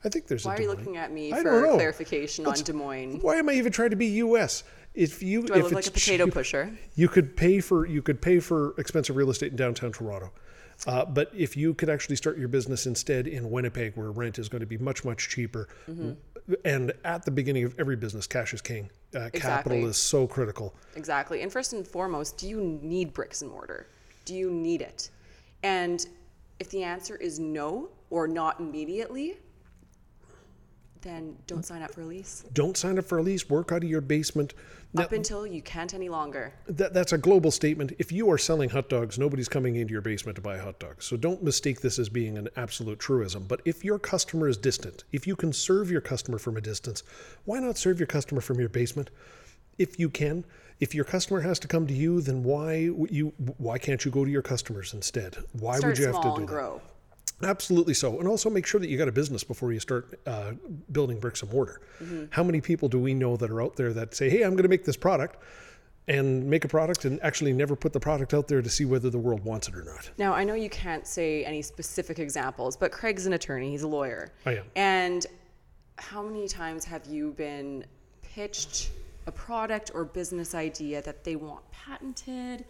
I 0.05 0.09
think 0.09 0.27
there's 0.27 0.45
Why 0.45 0.55
a 0.55 0.57
are 0.57 0.61
you 0.61 0.67
looking 0.69 0.97
at 0.97 1.11
me 1.11 1.31
I 1.33 1.41
for 1.41 1.73
clarification 1.75 2.45
on 2.45 2.53
Des 2.55 2.73
Moines? 2.73 3.19
Why 3.21 3.35
am 3.35 3.49
I 3.49 3.53
even 3.53 3.71
trying 3.71 3.91
to 3.91 3.95
be 3.95 4.07
U.S.? 4.07 4.63
If 4.93 5.23
you 5.23 5.43
Do 5.43 5.53
I 5.53 5.57
if 5.57 5.63
look 5.65 5.73
like 5.73 5.87
a 5.87 5.91
potato 5.91 6.25
cheap- 6.25 6.33
pusher? 6.33 6.69
you 6.95 7.07
could 7.07 7.35
pay 7.35 7.59
for 7.59 7.85
you 7.85 8.01
could 8.01 8.21
pay 8.21 8.39
for 8.39 8.75
expensive 8.77 9.15
real 9.15 9.29
estate 9.29 9.51
in 9.51 9.55
downtown 9.57 9.91
Toronto. 9.91 10.31
Uh, 10.85 11.05
but 11.05 11.31
if 11.35 11.55
you 11.55 11.73
could 11.73 11.89
actually 11.89 12.15
start 12.15 12.37
your 12.37 12.47
business 12.47 12.85
instead 12.85 13.27
in 13.27 13.49
Winnipeg, 13.49 13.95
where 13.95 14.11
rent 14.11 14.37
is 14.39 14.49
going 14.49 14.59
to 14.59 14.65
be 14.67 14.77
much 14.77 15.05
much 15.05 15.29
cheaper, 15.29 15.67
Mm-hmm. 15.89 16.53
and 16.65 16.91
at 17.05 17.23
the 17.23 17.31
beginning 17.31 17.63
of 17.63 17.73
every 17.79 17.95
business, 17.95 18.27
cash 18.27 18.53
is 18.53 18.61
king. 18.61 18.89
Uh, 19.15 19.29
Capital 19.33 19.85
is 19.87 19.95
so 19.97 20.27
critical. 20.27 20.75
Exactly. 20.95 21.41
And 21.41 21.51
first 21.51 21.73
and 21.73 21.87
foremost, 21.87 22.37
do 22.37 22.47
you 22.49 22.79
need 22.81 23.13
bricks 23.13 23.41
and 23.41 23.49
mortar? 23.51 23.87
Do 24.25 24.33
you 24.35 24.51
need 24.51 24.81
it? 24.81 25.09
And 25.63 26.05
if 26.59 26.69
the 26.69 26.83
answer 26.83 27.15
is 27.15 27.39
no 27.39 27.89
or 28.09 28.27
not 28.27 28.59
immediately, 28.59 29.37
then 31.03 31.35
don't 31.47 31.65
sign 31.65 31.81
up 31.81 31.91
for 31.93 32.01
a 32.01 32.05
lease 32.05 32.43
Don't 32.53 32.75
sign 32.75 32.97
up 32.97 33.05
for 33.05 33.17
a 33.19 33.21
lease. 33.21 33.49
Work 33.49 33.71
out 33.71 33.83
of 33.83 33.89
your 33.89 34.01
basement. 34.01 34.53
Now, 34.95 35.03
up 35.03 35.11
until 35.11 35.45
you 35.47 35.61
can't 35.61 35.93
any 35.93 36.07
longer. 36.09 36.53
that, 36.67 36.93
that's 36.93 37.13
a 37.13 37.17
global 37.17 37.49
statement. 37.51 37.93
If 37.97 38.11
you 38.11 38.29
are 38.29 38.37
selling 38.37 38.69
hot 38.69 38.89
dogs, 38.89 39.17
nobody's 39.17 39.49
coming 39.49 39.75
into 39.75 39.91
your 39.91 40.01
basement 40.01 40.35
to 40.35 40.41
buy 40.41 40.57
hot 40.57 40.79
dogs. 40.79 41.05
So 41.05 41.17
don't 41.17 41.41
mistake 41.43 41.81
this 41.81 41.97
as 41.97 42.09
being 42.09 42.37
an 42.37 42.47
absolute 42.55 42.99
truism. 42.99 43.45
But 43.47 43.61
if 43.65 43.83
your 43.83 43.97
customer 43.97 44.47
is 44.47 44.57
distant, 44.57 45.03
if 45.11 45.25
you 45.25 45.35
can 45.35 45.51
serve 45.51 45.89
your 45.89 46.01
customer 46.01 46.37
from 46.37 46.57
a 46.57 46.61
distance, 46.61 47.03
why 47.45 47.59
not 47.59 47.77
serve 47.77 47.99
your 47.99 48.07
customer 48.07 48.41
from 48.41 48.59
your 48.59 48.69
basement? 48.69 49.09
If 49.79 49.99
you 49.99 50.09
can, 50.09 50.45
if 50.79 50.93
your 50.93 51.05
customer 51.05 51.41
has 51.41 51.57
to 51.59 51.67
come 51.67 51.87
to 51.87 51.93
you, 51.93 52.21
then 52.21 52.43
why 52.43 52.75
you 53.09 53.33
why 53.57 53.79
can't 53.79 54.05
you 54.05 54.11
go 54.11 54.23
to 54.23 54.29
your 54.29 54.41
customers 54.43 54.93
instead? 54.93 55.37
Why 55.53 55.77
Start 55.77 55.91
would 55.93 55.97
you 55.97 56.05
have 56.05 56.15
to 56.15 56.21
small 56.21 56.35
do 56.35 56.41
and 56.41 56.49
that? 56.49 56.53
grow. 56.53 56.81
Absolutely 57.41 57.93
so. 57.93 58.19
And 58.19 58.27
also 58.27 58.49
make 58.49 58.65
sure 58.65 58.79
that 58.79 58.89
you 58.89 58.97
got 58.97 59.07
a 59.07 59.11
business 59.11 59.43
before 59.43 59.73
you 59.73 59.79
start 59.79 60.19
uh, 60.25 60.53
building 60.91 61.19
bricks 61.19 61.41
and 61.41 61.51
mortar. 61.51 61.81
Mm-hmm. 62.01 62.25
How 62.29 62.43
many 62.43 62.61
people 62.61 62.87
do 62.89 62.99
we 62.99 63.13
know 63.13 63.35
that 63.37 63.49
are 63.49 63.61
out 63.61 63.75
there 63.75 63.93
that 63.93 64.15
say, 64.15 64.29
hey, 64.29 64.43
I'm 64.43 64.51
going 64.51 64.63
to 64.63 64.69
make 64.69 64.85
this 64.85 64.97
product 64.97 65.37
and 66.07 66.45
make 66.49 66.65
a 66.65 66.67
product 66.67 67.05
and 67.05 67.21
actually 67.23 67.53
never 67.53 67.75
put 67.75 67.93
the 67.93 67.99
product 67.99 68.33
out 68.33 68.47
there 68.47 68.61
to 68.61 68.69
see 68.69 68.85
whether 68.85 69.09
the 69.09 69.17
world 69.17 69.43
wants 69.43 69.67
it 69.67 69.75
or 69.75 69.83
not? 69.83 70.09
Now, 70.17 70.33
I 70.33 70.43
know 70.43 70.53
you 70.53 70.69
can't 70.69 71.07
say 71.07 71.45
any 71.45 71.61
specific 71.61 72.19
examples, 72.19 72.75
but 72.75 72.91
Craig's 72.91 73.25
an 73.25 73.33
attorney, 73.33 73.71
he's 73.71 73.83
a 73.83 73.87
lawyer. 73.87 74.31
I 74.45 74.57
am. 74.57 74.65
And 74.75 75.25
how 75.97 76.21
many 76.21 76.47
times 76.47 76.83
have 76.85 77.05
you 77.05 77.31
been 77.31 77.85
pitched 78.21 78.89
a 79.27 79.31
product 79.31 79.91
or 79.93 80.03
business 80.03 80.53
idea 80.53 81.01
that 81.01 81.23
they 81.23 81.35
want 81.35 81.63
patented 81.71 82.65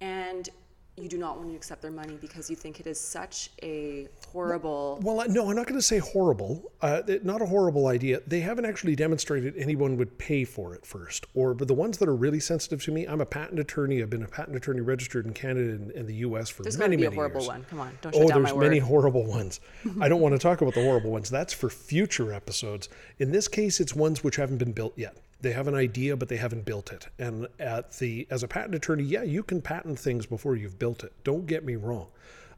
and 0.00 0.50
you 0.96 1.08
do 1.08 1.18
not 1.18 1.36
want 1.36 1.50
to 1.50 1.54
accept 1.56 1.82
their 1.82 1.90
money 1.90 2.16
because 2.20 2.48
you 2.48 2.56
think 2.56 2.80
it 2.80 2.86
is 2.86 2.98
such 2.98 3.50
a 3.62 4.08
horrible 4.32 4.98
Well, 5.02 5.20
I- 5.20 5.26
no, 5.26 5.50
I'm 5.50 5.56
not 5.56 5.66
going 5.66 5.78
to 5.78 5.84
say 5.84 5.98
horrible. 5.98 6.72
Uh, 6.80 7.02
not 7.22 7.42
a 7.42 7.46
horrible 7.46 7.86
idea. 7.88 8.20
They 8.26 8.40
haven't 8.40 8.64
actually 8.64 8.96
demonstrated 8.96 9.54
anyone 9.58 9.96
would 9.98 10.16
pay 10.18 10.44
for 10.44 10.74
it 10.74 10.86
first. 10.86 11.26
Or, 11.34 11.52
but 11.54 11.68
the 11.68 11.74
ones 11.74 11.98
that 11.98 12.08
are 12.08 12.16
really 12.16 12.40
sensitive 12.40 12.82
to 12.84 12.92
me, 12.92 13.04
I'm 13.06 13.20
a 13.20 13.26
patent 13.26 13.60
attorney. 13.60 14.02
I've 14.02 14.10
been 14.10 14.22
a 14.22 14.28
patent 14.28 14.56
attorney 14.56 14.80
registered 14.80 15.26
in 15.26 15.32
Canada 15.34 15.72
and, 15.72 15.90
and 15.92 16.08
the 16.08 16.14
U.S. 16.16 16.48
for 16.48 16.62
There's 16.62 16.78
many, 16.78 16.96
got 16.96 17.02
to 17.02 17.02
be 17.02 17.06
a 17.06 17.10
many 17.10 17.16
horrible 17.16 17.40
years. 17.40 17.48
one. 17.48 17.64
Come 17.68 17.80
on, 17.80 17.98
don't 18.00 18.14
shut 18.14 18.22
Oh, 18.24 18.28
down 18.28 18.42
there's 18.42 18.54
my 18.54 18.60
many 18.62 18.80
word. 18.80 18.86
horrible 18.86 19.26
ones. 19.26 19.60
I 20.00 20.08
don't 20.08 20.20
want 20.20 20.34
to 20.34 20.38
talk 20.38 20.60
about 20.62 20.74
the 20.74 20.82
horrible 20.82 21.10
ones. 21.10 21.28
That's 21.30 21.52
for 21.52 21.68
future 21.68 22.32
episodes. 22.32 22.88
In 23.18 23.32
this 23.32 23.48
case, 23.48 23.80
it's 23.80 23.94
ones 23.94 24.24
which 24.24 24.36
haven't 24.36 24.58
been 24.58 24.72
built 24.72 24.94
yet. 24.96 25.16
They 25.40 25.52
have 25.52 25.68
an 25.68 25.74
idea, 25.74 26.16
but 26.16 26.28
they 26.28 26.36
haven't 26.36 26.64
built 26.64 26.92
it. 26.92 27.08
And 27.18 27.46
at 27.58 27.98
the 27.98 28.26
as 28.30 28.42
a 28.42 28.48
patent 28.48 28.74
attorney, 28.74 29.04
yeah, 29.04 29.22
you 29.22 29.42
can 29.42 29.60
patent 29.60 29.98
things 29.98 30.26
before 30.26 30.56
you've 30.56 30.78
built 30.78 31.04
it. 31.04 31.12
Don't 31.24 31.46
get 31.46 31.64
me 31.64 31.76
wrong. 31.76 32.08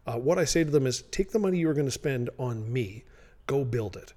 Uh, 0.06 0.18
what 0.18 0.38
I 0.38 0.44
say 0.44 0.64
to 0.64 0.70
them 0.70 0.86
is, 0.86 1.02
take 1.10 1.32
the 1.32 1.38
money 1.38 1.58
you 1.58 1.68
are 1.68 1.74
going 1.74 1.86
to 1.86 1.92
spend 1.92 2.30
on 2.38 2.72
me, 2.72 3.04
go 3.46 3.64
build 3.64 3.96
it. 3.96 4.14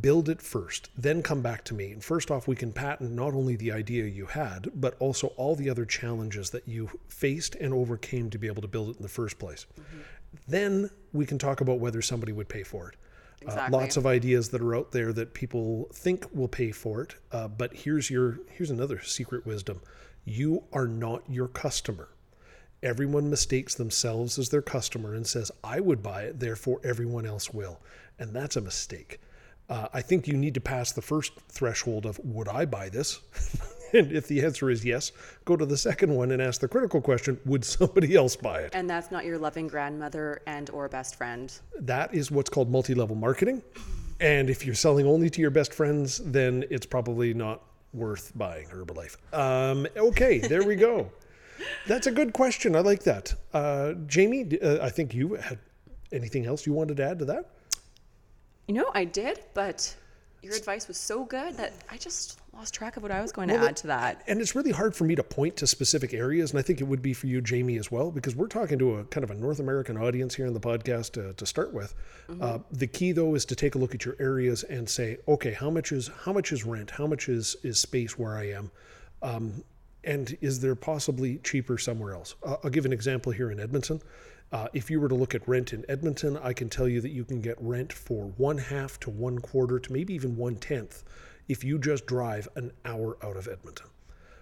Build 0.00 0.28
it 0.28 0.42
first, 0.42 0.90
then 0.96 1.22
come 1.22 1.42
back 1.42 1.62
to 1.64 1.74
me. 1.74 1.92
And 1.92 2.02
first 2.02 2.30
off, 2.30 2.48
we 2.48 2.56
can 2.56 2.72
patent 2.72 3.12
not 3.12 3.34
only 3.34 3.54
the 3.54 3.70
idea 3.70 4.04
you 4.04 4.26
had, 4.26 4.68
but 4.74 4.96
also 4.98 5.28
all 5.36 5.54
the 5.54 5.70
other 5.70 5.84
challenges 5.84 6.50
that 6.50 6.66
you 6.66 6.90
faced 7.08 7.54
and 7.54 7.72
overcame 7.72 8.28
to 8.30 8.38
be 8.38 8.48
able 8.48 8.62
to 8.62 8.68
build 8.68 8.90
it 8.90 8.96
in 8.96 9.02
the 9.02 9.08
first 9.08 9.38
place. 9.38 9.66
Then 10.48 10.90
we 11.12 11.24
can 11.24 11.38
talk 11.38 11.60
about 11.60 11.78
whether 11.78 12.02
somebody 12.02 12.32
would 12.32 12.48
pay 12.48 12.62
for 12.62 12.88
it. 12.88 12.96
Uh, 13.46 13.68
lots 13.70 13.96
of 13.96 14.06
ideas 14.06 14.48
that 14.50 14.60
are 14.60 14.74
out 14.74 14.92
there 14.92 15.12
that 15.12 15.34
people 15.34 15.88
think 15.92 16.26
will 16.34 16.48
pay 16.48 16.72
for 16.72 17.02
it, 17.02 17.14
uh, 17.32 17.48
but 17.48 17.72
here's 17.74 18.10
your 18.10 18.40
here's 18.50 18.70
another 18.70 19.00
secret 19.02 19.46
wisdom: 19.46 19.80
you 20.24 20.64
are 20.72 20.88
not 20.88 21.22
your 21.28 21.48
customer. 21.48 22.08
Everyone 22.82 23.30
mistakes 23.30 23.74
themselves 23.74 24.38
as 24.38 24.48
their 24.48 24.62
customer 24.62 25.14
and 25.14 25.26
says, 25.26 25.50
"I 25.62 25.80
would 25.80 26.02
buy 26.02 26.22
it, 26.24 26.40
therefore 26.40 26.80
everyone 26.84 27.26
else 27.26 27.52
will," 27.52 27.80
and 28.18 28.34
that's 28.34 28.56
a 28.56 28.60
mistake. 28.60 29.20
Uh, 29.68 29.88
I 29.92 30.02
think 30.02 30.28
you 30.28 30.36
need 30.36 30.54
to 30.54 30.60
pass 30.60 30.92
the 30.92 31.02
first 31.02 31.32
threshold 31.48 32.06
of 32.06 32.18
"Would 32.24 32.48
I 32.48 32.64
buy 32.64 32.88
this?" 32.88 33.20
and 33.92 34.12
if 34.12 34.28
the 34.28 34.44
answer 34.44 34.70
is 34.70 34.84
yes, 34.84 35.12
go 35.44 35.56
to 35.56 35.66
the 35.66 35.76
second 35.76 36.14
one 36.14 36.30
and 36.30 36.40
ask 36.40 36.60
the 36.60 36.68
critical 36.68 37.00
question: 37.00 37.38
Would 37.44 37.64
somebody 37.64 38.14
else 38.14 38.36
buy 38.36 38.60
it? 38.60 38.74
And 38.74 38.88
that's 38.88 39.10
not 39.10 39.24
your 39.24 39.38
loving 39.38 39.68
grandmother 39.68 40.42
and 40.46 40.70
or 40.70 40.88
best 40.88 41.16
friend. 41.16 41.52
That 41.80 42.14
is 42.14 42.30
what's 42.30 42.50
called 42.50 42.70
multi-level 42.70 43.16
marketing. 43.16 43.62
And 44.20 44.48
if 44.48 44.64
you're 44.64 44.74
selling 44.74 45.06
only 45.06 45.28
to 45.30 45.40
your 45.40 45.50
best 45.50 45.74
friends, 45.74 46.18
then 46.24 46.64
it's 46.70 46.86
probably 46.86 47.34
not 47.34 47.62
worth 47.92 48.32
buying 48.34 48.68
Herbalife. 48.68 49.16
Um, 49.34 49.86
okay, 49.96 50.38
there 50.38 50.64
we 50.64 50.76
go. 50.76 51.10
That's 51.86 52.06
a 52.06 52.10
good 52.10 52.32
question. 52.32 52.76
I 52.76 52.80
like 52.80 53.02
that. 53.04 53.34
Uh, 53.52 53.94
Jaime, 54.12 54.58
uh, 54.60 54.78
I 54.82 54.90
think 54.90 55.14
you 55.14 55.34
had 55.34 55.58
anything 56.12 56.46
else 56.46 56.66
you 56.66 56.72
wanted 56.72 56.96
to 56.98 57.04
add 57.04 57.18
to 57.20 57.24
that? 57.26 57.50
You 58.68 58.74
know, 58.74 58.90
I 58.94 59.04
did, 59.04 59.40
but 59.54 59.94
your 60.46 60.56
advice 60.56 60.86
was 60.86 60.96
so 60.96 61.24
good 61.24 61.56
that 61.56 61.72
I 61.90 61.96
just 61.96 62.40
lost 62.54 62.72
track 62.72 62.96
of 62.96 63.02
what 63.02 63.10
I 63.10 63.20
was 63.20 63.32
going 63.32 63.48
to 63.48 63.54
Well, 63.54 63.66
add 63.66 63.76
to 63.78 63.88
that. 63.88 64.22
And 64.28 64.40
it's 64.40 64.54
really 64.54 64.70
hard 64.70 64.94
for 64.94 65.04
me 65.04 65.16
to 65.16 65.22
point 65.22 65.56
to 65.56 65.66
specific 65.66 66.14
areas, 66.14 66.50
and 66.50 66.58
I 66.58 66.62
think 66.62 66.80
it 66.80 66.84
would 66.84 67.02
be 67.02 67.12
for 67.12 67.26
you, 67.26 67.42
Jaime, 67.46 67.76
as 67.76 67.90
well, 67.90 68.10
because 68.12 68.36
we're 68.36 68.46
talking 68.46 68.78
to 68.78 68.96
a 68.96 69.04
kind 69.04 69.24
of 69.24 69.30
a 69.30 69.34
North 69.34 69.58
American 69.58 69.96
audience 69.96 70.34
here 70.36 70.46
in 70.46 70.54
the 70.54 70.60
podcast 70.60 71.18
uh, 71.18 71.32
to 71.34 71.46
start 71.46 71.74
with. 71.74 71.94
Uh, 72.40 72.58
the 72.70 72.86
key, 72.86 73.12
though, 73.12 73.34
is 73.34 73.44
to 73.46 73.56
take 73.56 73.74
a 73.74 73.78
look 73.78 73.94
at 73.94 74.04
your 74.04 74.16
areas 74.20 74.62
and 74.64 74.88
say, 74.88 75.18
okay, 75.26 75.52
how 75.52 75.68
much 75.68 75.90
is 75.92 76.10
how 76.24 76.32
much 76.32 76.52
is 76.52 76.64
rent? 76.64 76.90
How 76.90 77.06
much 77.06 77.28
is 77.28 77.56
is 77.62 77.78
space 77.78 78.16
where 78.18 78.36
I 78.36 78.50
am? 78.50 78.70
Um, 79.22 79.64
and 80.04 80.36
is 80.40 80.60
there 80.60 80.76
possibly 80.76 81.38
cheaper 81.38 81.78
somewhere 81.78 82.14
else? 82.14 82.36
Uh, 82.44 82.56
I'll 82.62 82.70
give 82.70 82.84
an 82.86 82.92
example 82.92 83.32
here 83.32 83.50
in 83.50 83.58
Edmonton. 83.58 84.00
Uh, 84.52 84.68
if 84.72 84.90
you 84.90 85.00
were 85.00 85.08
to 85.08 85.14
look 85.14 85.34
at 85.34 85.46
rent 85.48 85.72
in 85.72 85.84
Edmonton, 85.88 86.36
I 86.36 86.52
can 86.52 86.68
tell 86.68 86.88
you 86.88 87.00
that 87.00 87.10
you 87.10 87.24
can 87.24 87.40
get 87.40 87.56
rent 87.60 87.92
for 87.92 88.32
one 88.36 88.58
half 88.58 88.98
to 89.00 89.10
one 89.10 89.40
quarter 89.40 89.78
to 89.78 89.92
maybe 89.92 90.14
even 90.14 90.36
one 90.36 90.56
tenth 90.56 91.02
if 91.48 91.64
you 91.64 91.78
just 91.78 92.06
drive 92.06 92.48
an 92.54 92.72
hour 92.84 93.16
out 93.22 93.36
of 93.36 93.48
Edmonton. 93.48 93.86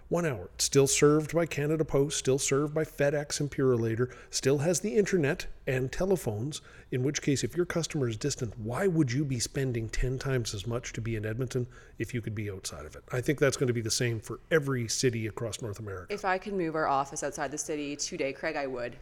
One 0.07 0.27
hour. 0.27 0.51
Still 0.59 0.85
served 0.85 1.33
by 1.33 1.47
Canada 1.47 1.83
Post, 1.83 2.19
still 2.19 2.37
served 2.37 2.75
by 2.75 2.83
FedEx 2.83 3.39
and 3.39 3.49
Purolator, 3.49 4.13
still 4.29 4.59
has 4.59 4.79
the 4.79 4.95
internet 4.95 5.47
and 5.65 5.91
telephones. 5.91 6.61
In 6.91 7.01
which 7.01 7.23
case, 7.23 7.43
if 7.43 7.57
your 7.57 7.65
customer 7.65 8.07
is 8.07 8.15
distant, 8.15 8.53
why 8.59 8.85
would 8.85 9.11
you 9.11 9.25
be 9.25 9.39
spending 9.39 9.89
10 9.89 10.19
times 10.19 10.53
as 10.53 10.67
much 10.67 10.93
to 10.93 11.01
be 11.01 11.15
in 11.15 11.25
Edmonton 11.25 11.65
if 11.97 12.13
you 12.13 12.21
could 12.21 12.35
be 12.35 12.51
outside 12.51 12.85
of 12.85 12.95
it? 12.95 13.03
I 13.11 13.19
think 13.19 13.39
that's 13.39 13.57
going 13.57 13.67
to 13.67 13.73
be 13.73 13.81
the 13.81 13.89
same 13.89 14.19
for 14.19 14.39
every 14.51 14.87
city 14.87 15.25
across 15.25 15.63
North 15.63 15.79
America. 15.79 16.13
If 16.13 16.23
I 16.23 16.37
could 16.37 16.53
move 16.53 16.75
our 16.75 16.87
office 16.87 17.23
outside 17.23 17.49
the 17.49 17.57
city 17.57 17.95
today, 17.95 18.31
Craig, 18.31 18.55
I 18.55 18.67
would. 18.67 18.97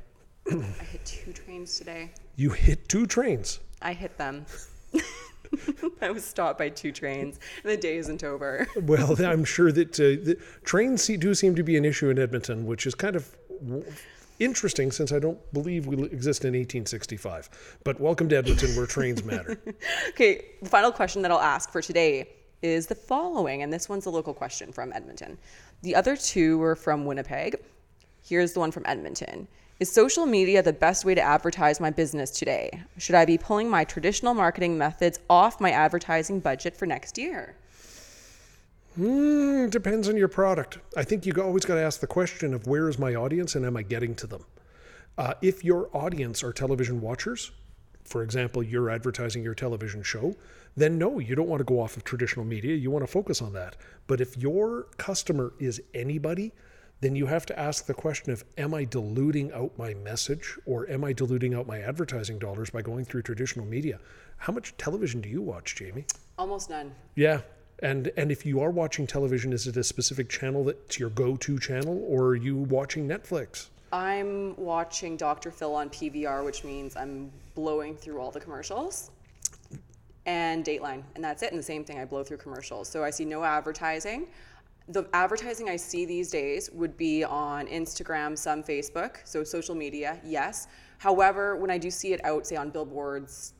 I 0.49 0.83
hit 0.83 1.05
two 1.05 1.31
trains 1.33 1.77
today. 1.77 2.11
You 2.35 2.51
hit 2.51 2.89
two 2.89 3.05
trains. 3.05 3.59
I 3.81 3.93
hit 3.93 4.17
them. 4.17 4.45
I 6.01 6.11
was 6.11 6.25
stopped 6.25 6.57
by 6.57 6.69
two 6.69 6.91
trains, 6.91 7.39
and 7.63 7.71
the 7.71 7.77
day 7.77 7.97
isn't 7.97 8.23
over. 8.23 8.67
Well, 8.81 9.23
I'm 9.23 9.45
sure 9.45 9.71
that 9.71 9.99
uh, 9.99 10.23
the 10.23 10.37
trains 10.63 11.07
do 11.07 11.33
seem 11.33 11.55
to 11.55 11.63
be 11.63 11.77
an 11.77 11.85
issue 11.85 12.09
in 12.09 12.19
Edmonton, 12.19 12.65
which 12.65 12.85
is 12.85 12.95
kind 12.95 13.15
of 13.15 13.35
interesting 14.39 14.91
since 14.91 15.11
I 15.11 15.19
don't 15.19 15.39
believe 15.53 15.87
we 15.87 15.95
exist 16.05 16.43
in 16.43 16.49
1865. 16.49 17.77
But 17.83 17.99
welcome 17.99 18.27
to 18.29 18.37
Edmonton, 18.37 18.75
where 18.75 18.85
trains 18.85 19.23
matter. 19.23 19.59
Okay, 20.09 20.45
the 20.61 20.69
final 20.69 20.91
question 20.91 21.21
that 21.21 21.31
I'll 21.31 21.39
ask 21.39 21.71
for 21.71 21.81
today 21.81 22.29
is 22.61 22.87
the 22.87 22.95
following, 22.95 23.61
and 23.61 23.71
this 23.71 23.89
one's 23.89 24.05
a 24.05 24.09
local 24.09 24.33
question 24.33 24.71
from 24.71 24.91
Edmonton. 24.93 25.37
The 25.81 25.95
other 25.95 26.15
two 26.15 26.57
were 26.57 26.75
from 26.75 27.05
Winnipeg. 27.05 27.57
Here's 28.23 28.53
the 28.53 28.59
one 28.59 28.71
from 28.71 28.85
Edmonton. 28.85 29.47
Is 29.79 29.91
social 29.91 30.27
media 30.27 30.61
the 30.61 30.71
best 30.71 31.03
way 31.03 31.15
to 31.15 31.21
advertise 31.21 31.79
my 31.79 31.89
business 31.89 32.29
today? 32.29 32.83
Should 32.99 33.15
I 33.15 33.25
be 33.25 33.39
pulling 33.39 33.69
my 33.69 33.83
traditional 33.83 34.35
marketing 34.35 34.77
methods 34.77 35.19
off 35.31 35.59
my 35.59 35.71
advertising 35.71 36.39
budget 36.39 36.77
for 36.77 36.85
next 36.85 37.17
year? 37.17 37.55
Mm, 38.99 39.71
depends 39.71 40.07
on 40.07 40.15
your 40.15 40.27
product. 40.27 40.77
I 40.95 41.03
think 41.03 41.25
you 41.25 41.33
always 41.41 41.65
got 41.65 41.75
to 41.75 41.81
ask 41.81 41.99
the 41.99 42.07
question 42.07 42.53
of 42.53 42.67
where 42.67 42.87
is 42.87 42.99
my 42.99 43.15
audience 43.15 43.55
and 43.55 43.65
am 43.65 43.75
I 43.75 43.81
getting 43.81 44.13
to 44.15 44.27
them? 44.27 44.45
Uh, 45.17 45.33
if 45.41 45.63
your 45.63 45.89
audience 45.91 46.43
are 46.43 46.53
television 46.53 47.01
watchers, 47.01 47.49
for 48.03 48.21
example, 48.21 48.61
you're 48.61 48.91
advertising 48.91 49.41
your 49.41 49.55
television 49.55 50.03
show, 50.03 50.35
then 50.77 50.99
no, 50.99 51.17
you 51.17 51.33
don't 51.33 51.49
want 51.49 51.61
to 51.61 51.65
go 51.65 51.79
off 51.79 51.97
of 51.97 52.03
traditional 52.03 52.45
media. 52.45 52.75
You 52.75 52.91
want 52.91 53.03
to 53.03 53.11
focus 53.11 53.41
on 53.41 53.53
that. 53.53 53.75
But 54.05 54.21
if 54.21 54.37
your 54.37 54.83
customer 54.97 55.53
is 55.59 55.81
anybody, 55.95 56.51
then 57.03 57.15
you 57.15 57.25
have 57.25 57.45
to 57.45 57.59
ask 57.59 57.85
the 57.85 57.93
question 57.93 58.31
of 58.31 58.45
am 58.57 58.73
I 58.73 58.85
diluting 58.85 59.51
out 59.51 59.77
my 59.77 59.93
message 59.93 60.57
or 60.65 60.89
am 60.89 61.03
I 61.03 61.11
diluting 61.11 61.53
out 61.53 61.67
my 61.67 61.81
advertising 61.81 62.39
dollars 62.39 62.69
by 62.69 62.81
going 62.81 63.03
through 63.03 63.23
traditional 63.23 63.65
media? 63.65 63.99
How 64.37 64.53
much 64.53 64.75
television 64.77 65.19
do 65.19 65.27
you 65.27 65.41
watch, 65.41 65.77
Jaime? 65.77 66.05
Almost 66.37 66.69
none. 66.69 66.93
Yeah. 67.15 67.41
And 67.79 68.11
and 68.15 68.31
if 68.31 68.45
you 68.45 68.61
are 68.61 68.71
watching 68.71 69.05
television, 69.05 69.51
is 69.51 69.67
it 69.67 69.75
a 69.75 69.83
specific 69.83 70.29
channel 70.29 70.63
that's 70.63 70.97
your 70.97 71.09
go-to 71.09 71.59
channel 71.59 72.05
or 72.07 72.27
are 72.27 72.35
you 72.35 72.55
watching 72.55 73.07
Netflix? 73.07 73.67
I'm 73.91 74.55
watching 74.55 75.17
Dr. 75.17 75.51
Phil 75.51 75.75
on 75.75 75.89
PVR, 75.89 76.45
which 76.45 76.63
means 76.63 76.95
I'm 76.95 77.31
blowing 77.53 77.95
through 77.95 78.19
all 78.19 78.31
the 78.31 78.39
commercials 78.39 79.11
and 80.25 80.63
Dateline, 80.63 81.03
and 81.15 81.23
that's 81.23 81.43
it. 81.43 81.51
And 81.51 81.59
the 81.59 81.63
same 81.63 81.83
thing, 81.83 81.99
I 81.99 82.05
blow 82.05 82.23
through 82.23 82.37
commercials. 82.37 82.87
So 82.87 83.03
I 83.03 83.09
see 83.09 83.25
no 83.25 83.43
advertising. 83.43 84.27
The 84.89 85.07
advertising 85.13 85.69
I 85.69 85.77
see 85.77 86.05
these 86.05 86.29
days 86.29 86.69
would 86.71 86.97
be 86.97 87.23
on 87.23 87.67
Instagram, 87.67 88.37
some 88.37 88.61
Facebook, 88.61 89.17
so 89.23 89.43
social 89.43 89.75
media, 89.75 90.19
yes. 90.25 90.67
However, 90.97 91.55
when 91.55 91.71
I 91.71 91.77
do 91.77 91.89
see 91.89 92.11
it 92.11 92.23
out, 92.25 92.45
say 92.45 92.57
on 92.57 92.69
billboards, 92.69 93.53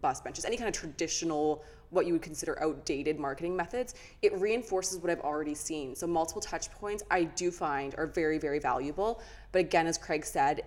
bus 0.00 0.20
benches, 0.20 0.44
any 0.44 0.56
kind 0.56 0.68
of 0.68 0.74
traditional, 0.74 1.64
what 1.90 2.06
you 2.06 2.12
would 2.12 2.22
consider 2.22 2.60
outdated 2.62 3.18
marketing 3.18 3.56
methods, 3.56 3.94
it 4.22 4.32
reinforces 4.38 4.98
what 4.98 5.10
I've 5.10 5.20
already 5.20 5.56
seen. 5.56 5.96
So 5.96 6.06
multiple 6.06 6.40
touch 6.40 6.70
points 6.70 7.02
I 7.10 7.24
do 7.24 7.50
find 7.50 7.96
are 7.98 8.06
very, 8.06 8.38
very 8.38 8.60
valuable. 8.60 9.20
But 9.50 9.58
again, 9.58 9.88
as 9.88 9.98
Craig 9.98 10.24
said, 10.24 10.62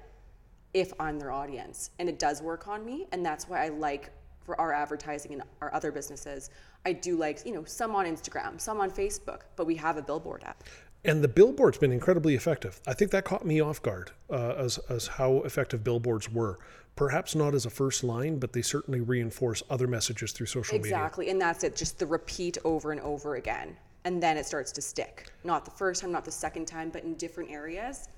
if 0.73 0.91
I'm 0.99 1.17
their 1.17 1.31
audience, 1.31 1.91
and 1.99 2.09
it 2.09 2.19
does 2.19 2.41
work 2.41 2.67
on 2.67 2.85
me, 2.85 3.07
and 3.13 3.25
that's 3.25 3.47
why 3.47 3.63
I 3.63 3.69
like 3.69 4.11
for 4.43 4.59
our 4.59 4.73
advertising 4.73 5.33
and 5.33 5.43
our 5.61 5.73
other 5.73 5.91
businesses. 5.91 6.49
I 6.85 6.93
do 6.93 7.15
like, 7.17 7.45
you 7.45 7.53
know, 7.53 7.63
some 7.63 7.95
on 7.95 8.05
Instagram, 8.05 8.59
some 8.59 8.79
on 8.79 8.91
Facebook, 8.91 9.41
but 9.55 9.65
we 9.65 9.75
have 9.75 9.97
a 9.97 10.01
billboard 10.01 10.43
app. 10.43 10.63
And 11.05 11.23
the 11.23 11.27
billboard's 11.27 11.77
been 11.77 11.91
incredibly 11.91 12.35
effective. 12.35 12.79
I 12.87 12.93
think 12.93 13.11
that 13.11 13.25
caught 13.25 13.45
me 13.45 13.59
off 13.59 13.81
guard 13.81 14.11
uh, 14.29 14.53
as, 14.57 14.77
as 14.89 15.07
how 15.07 15.41
effective 15.41 15.83
billboards 15.83 16.31
were. 16.31 16.59
Perhaps 16.95 17.35
not 17.35 17.53
as 17.53 17.65
a 17.65 17.69
first 17.69 18.03
line, 18.03 18.37
but 18.37 18.53
they 18.53 18.61
certainly 18.61 19.01
reinforce 19.01 19.63
other 19.69 19.87
messages 19.87 20.31
through 20.31 20.45
social 20.45 20.75
exactly. 20.75 20.79
media. 20.79 20.97
Exactly. 20.97 21.29
And 21.29 21.41
that's 21.41 21.63
it, 21.63 21.75
just 21.75 21.99
the 21.99 22.05
repeat 22.05 22.57
over 22.63 22.91
and 22.91 23.01
over 23.01 23.35
again. 23.35 23.75
And 24.05 24.21
then 24.21 24.37
it 24.37 24.45
starts 24.45 24.71
to 24.73 24.81
stick. 24.81 25.31
Not 25.43 25.65
the 25.65 25.71
first 25.71 26.01
time, 26.01 26.11
not 26.11 26.23
the 26.23 26.31
second 26.31 26.67
time, 26.67 26.89
but 26.89 27.03
in 27.03 27.15
different 27.15 27.51
areas 27.51 28.09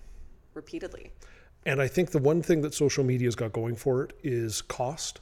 repeatedly. 0.53 1.11
And 1.65 1.81
I 1.81 1.87
think 1.87 2.11
the 2.11 2.19
one 2.19 2.41
thing 2.41 2.61
that 2.61 2.73
social 2.73 3.03
media's 3.03 3.35
got 3.35 3.53
going 3.53 3.75
for 3.75 4.03
it 4.03 4.13
is 4.23 4.61
cost. 4.61 5.21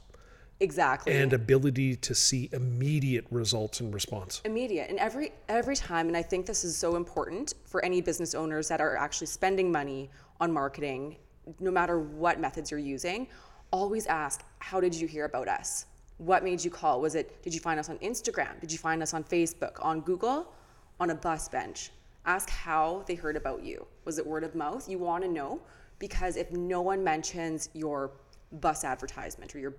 Exactly. 0.60 1.12
And 1.12 1.32
ability 1.32 1.96
to 1.96 2.14
see 2.14 2.48
immediate 2.52 3.26
results 3.30 3.80
and 3.80 3.92
response. 3.92 4.40
Immediate. 4.44 4.88
And 4.88 4.98
every 4.98 5.32
every 5.48 5.76
time 5.76 6.08
and 6.08 6.16
I 6.16 6.22
think 6.22 6.46
this 6.46 6.64
is 6.64 6.76
so 6.76 6.96
important 6.96 7.54
for 7.64 7.84
any 7.84 8.00
business 8.00 8.34
owners 8.34 8.68
that 8.68 8.80
are 8.80 8.96
actually 8.96 9.26
spending 9.26 9.70
money 9.72 10.10
on 10.40 10.52
marketing, 10.52 11.16
no 11.60 11.70
matter 11.70 11.98
what 11.98 12.40
methods 12.40 12.70
you're 12.70 12.80
using, 12.80 13.26
always 13.72 14.06
ask, 14.06 14.44
how 14.60 14.80
did 14.80 14.94
you 14.94 15.08
hear 15.08 15.24
about 15.24 15.48
us? 15.48 15.86
What 16.18 16.44
made 16.44 16.64
you 16.64 16.70
call? 16.70 17.00
Was 17.00 17.16
it 17.16 17.42
did 17.42 17.52
you 17.52 17.60
find 17.60 17.80
us 17.80 17.90
on 17.90 17.98
Instagram? 17.98 18.60
Did 18.60 18.70
you 18.70 18.78
find 18.78 19.02
us 19.02 19.12
on 19.12 19.24
Facebook? 19.24 19.84
On 19.84 20.00
Google? 20.00 20.52
On 21.00 21.10
a 21.10 21.14
bus 21.14 21.48
bench? 21.48 21.90
Ask 22.26 22.48
how 22.48 23.04
they 23.06 23.16
heard 23.16 23.36
about 23.36 23.64
you. 23.64 23.86
Was 24.04 24.18
it 24.18 24.26
word 24.26 24.44
of 24.44 24.54
mouth? 24.54 24.88
You 24.88 24.98
want 24.98 25.24
to 25.24 25.30
know 25.30 25.60
because 25.98 26.36
if 26.36 26.50
no 26.52 26.80
one 26.80 27.02
mentions 27.02 27.68
your 27.74 28.12
bus 28.60 28.84
advertisement 28.84 29.54
or 29.54 29.58
your 29.58 29.74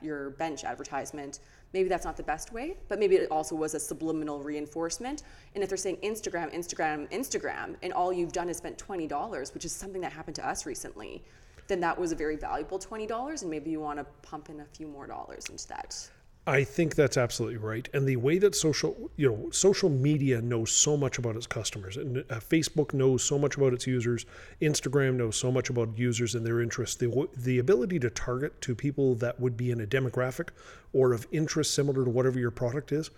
your 0.00 0.30
bench 0.30 0.64
advertisement. 0.64 1.40
Maybe 1.74 1.90
that's 1.90 2.04
not 2.04 2.16
the 2.16 2.22
best 2.22 2.52
way 2.52 2.76
but 2.88 2.98
maybe 2.98 3.16
it 3.16 3.30
also 3.30 3.54
was 3.54 3.74
a 3.74 3.80
subliminal 3.80 4.40
reinforcement. 4.40 5.22
And 5.54 5.62
if 5.62 5.68
they're 5.68 5.76
saying 5.76 5.98
instagram 6.02 6.54
instagram 6.54 7.10
instagram 7.10 7.76
and 7.82 7.92
all 7.92 8.12
you've 8.12 8.32
done 8.32 8.48
is 8.48 8.56
spent 8.56 8.78
$20 8.78 9.54
which 9.54 9.64
is 9.64 9.72
something 9.72 10.00
that 10.00 10.12
happened 10.12 10.36
to 10.36 10.48
us 10.48 10.64
recently 10.66 11.22
then 11.66 11.80
that 11.80 11.98
was 11.98 12.12
a 12.12 12.16
very 12.16 12.36
valuable 12.36 12.78
$20 12.78 13.42
and 13.42 13.50
maybe 13.50 13.70
you 13.70 13.80
want 13.80 13.98
to 13.98 14.04
pump 14.22 14.48
in 14.48 14.60
a 14.60 14.64
few 14.64 14.86
more 14.86 15.06
dollars 15.06 15.44
into 15.50 15.68
that 15.68 16.08
I 16.48 16.64
think 16.64 16.94
that's 16.94 17.18
absolutely 17.18 17.58
right. 17.58 17.86
And 17.92 18.08
the 18.08 18.16
way 18.16 18.38
that 18.38 18.54
social, 18.54 19.10
you 19.16 19.28
know, 19.28 19.50
social 19.50 19.90
media 19.90 20.40
knows 20.40 20.70
so 20.70 20.96
much 20.96 21.18
about 21.18 21.36
its 21.36 21.46
customers, 21.46 21.98
and 21.98 22.20
uh, 22.30 22.40
Facebook 22.40 22.94
knows 22.94 23.22
so 23.22 23.38
much 23.38 23.58
about 23.58 23.74
its 23.74 23.86
users, 23.86 24.24
Instagram 24.62 25.16
knows 25.16 25.36
so 25.36 25.52
much 25.52 25.68
about 25.68 25.98
users 25.98 26.34
and 26.34 26.46
their 26.46 26.62
interests. 26.62 26.96
The 26.96 27.28
the 27.36 27.58
ability 27.58 27.98
to 27.98 28.08
target 28.08 28.58
to 28.62 28.74
people 28.74 29.14
that 29.16 29.38
would 29.38 29.58
be 29.58 29.70
in 29.72 29.82
a 29.82 29.86
demographic 29.86 30.48
or 30.94 31.12
of 31.12 31.26
interest 31.32 31.74
similar 31.74 32.02
to 32.02 32.10
whatever 32.10 32.38
your 32.38 32.50
product 32.50 32.92
is, 32.92 33.10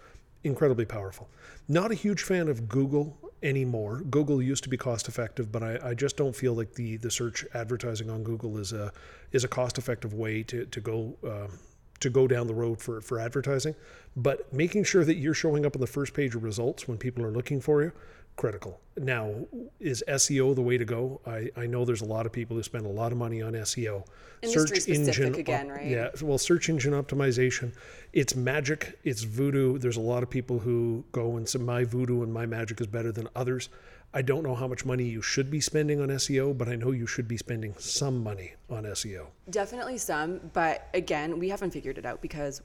incredibly 0.43 0.85
powerful. 0.85 1.29
Not 1.69 1.93
a 1.93 1.95
huge 1.95 2.25
fan 2.25 2.49
of 2.49 2.69
Google 2.69 3.17
anymore. 3.45 4.01
Google 4.11 4.43
used 4.43 4.65
to 4.65 4.69
be 4.69 4.77
cost 4.77 5.07
effective, 5.07 5.53
but 5.53 5.63
I, 5.63 5.79
I 5.91 5.95
just 5.95 6.17
don't 6.17 6.35
feel 6.35 6.55
like 6.55 6.75
the 6.75 6.97
the 6.97 7.13
search 7.13 7.47
advertising 7.55 8.11
on 8.11 8.25
Google 8.25 8.59
is 8.59 8.73
a 8.73 8.93
is 9.31 9.45
a 9.45 9.49
cost 9.49 9.79
effective 9.79 10.15
way 10.15 10.43
to 10.43 10.67
to 10.67 10.81
go. 10.81 11.17
Um, 11.23 11.61
to 12.01 12.11
go 12.11 12.27
down 12.27 12.47
the 12.47 12.55
road 12.55 12.81
for, 12.81 13.01
for 13.01 13.19
advertising. 13.19 13.75
But 14.17 14.53
making 14.53 14.85
sure 14.85 15.05
that 15.05 15.17
you're 15.17 15.35
showing 15.35 15.65
up 15.65 15.77
on 15.77 15.81
the 15.81 15.87
first 15.87 16.15
page 16.15 16.35
of 16.35 16.43
results 16.43 16.89
when 16.89 16.99
people 16.99 17.25
are 17.25 17.31
looking 17.31 17.61
for 17.61 17.83
you, 17.83 17.93
critical. 18.37 18.81
Now, 18.97 19.35
is 19.79 20.03
SEO 20.09 20.55
the 20.55 20.63
way 20.63 20.79
to 20.79 20.85
go? 20.85 21.21
I, 21.27 21.51
I 21.57 21.67
know 21.67 21.85
there's 21.85 22.01
a 22.01 22.07
lot 22.07 22.27
of 22.27 22.33
people 22.33 22.57
who 22.57 22.63
spend 22.63 22.87
a 22.87 22.91
lot 22.91 23.13
of 23.13 23.19
money 23.19 23.43
on 23.43 23.53
SEO. 23.53 24.05
Industry 24.43 24.81
search 24.81 24.89
engine 24.89 25.35
again, 25.35 25.69
right? 25.69 25.87
Yeah, 25.87 26.09
well, 26.23 26.39
search 26.39 26.71
engine 26.71 26.95
optimization, 26.95 27.75
it's 28.15 28.35
magic, 28.35 28.99
it's 29.05 29.23
voodoo. 29.23 29.79
There's 29.79 29.99
a 29.99 30.01
lot 30.01 30.23
of 30.23 30.31
people 30.31 30.59
who 30.59 31.05
go 31.13 31.37
and 31.37 31.47
say 31.47 31.59
my 31.59 31.85
voodoo 31.85 32.23
and 32.23 32.33
my 32.33 32.47
magic 32.47 32.81
is 32.81 32.87
better 32.87 33.13
than 33.13 33.29
others. 33.37 33.69
I 34.13 34.23
don't 34.23 34.43
know 34.43 34.57
how 34.57 34.67
much 34.67 34.85
money 34.85 35.05
you 35.05 35.23
should 35.23 35.53
be 35.53 35.61
spending 35.61 36.01
on 36.01 36.09
SEO, 36.09 36.57
but 36.59 36.69
I 36.69 36.75
know 36.75 36.91
you 36.91 37.07
should 37.07 37.29
be 37.29 37.37
spending 37.37 37.75
some 37.79 38.25
money 38.25 38.55
on 38.69 38.83
SEO. 38.83 39.27
Definitely 39.51 39.99
some, 39.99 40.41
but 40.53 40.89
again, 40.95 41.39
we 41.39 41.49
haven't 41.49 41.71
figured 41.71 41.97
it 41.97 42.05
out 42.05 42.21
because 42.21 42.61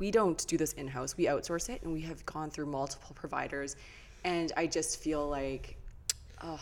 we 0.00 0.10
don't 0.10 0.44
do 0.48 0.56
this 0.56 0.72
in 0.72 0.88
house. 0.88 1.16
We 1.16 1.26
outsource 1.26 1.68
it 1.68 1.82
and 1.82 1.92
we 1.92 2.00
have 2.00 2.26
gone 2.26 2.50
through 2.50 2.66
multiple 2.66 3.14
providers. 3.14 3.76
And 4.24 4.52
I 4.56 4.66
just 4.66 5.00
feel 5.00 5.28
like, 5.28 5.76
oh, 6.42 6.60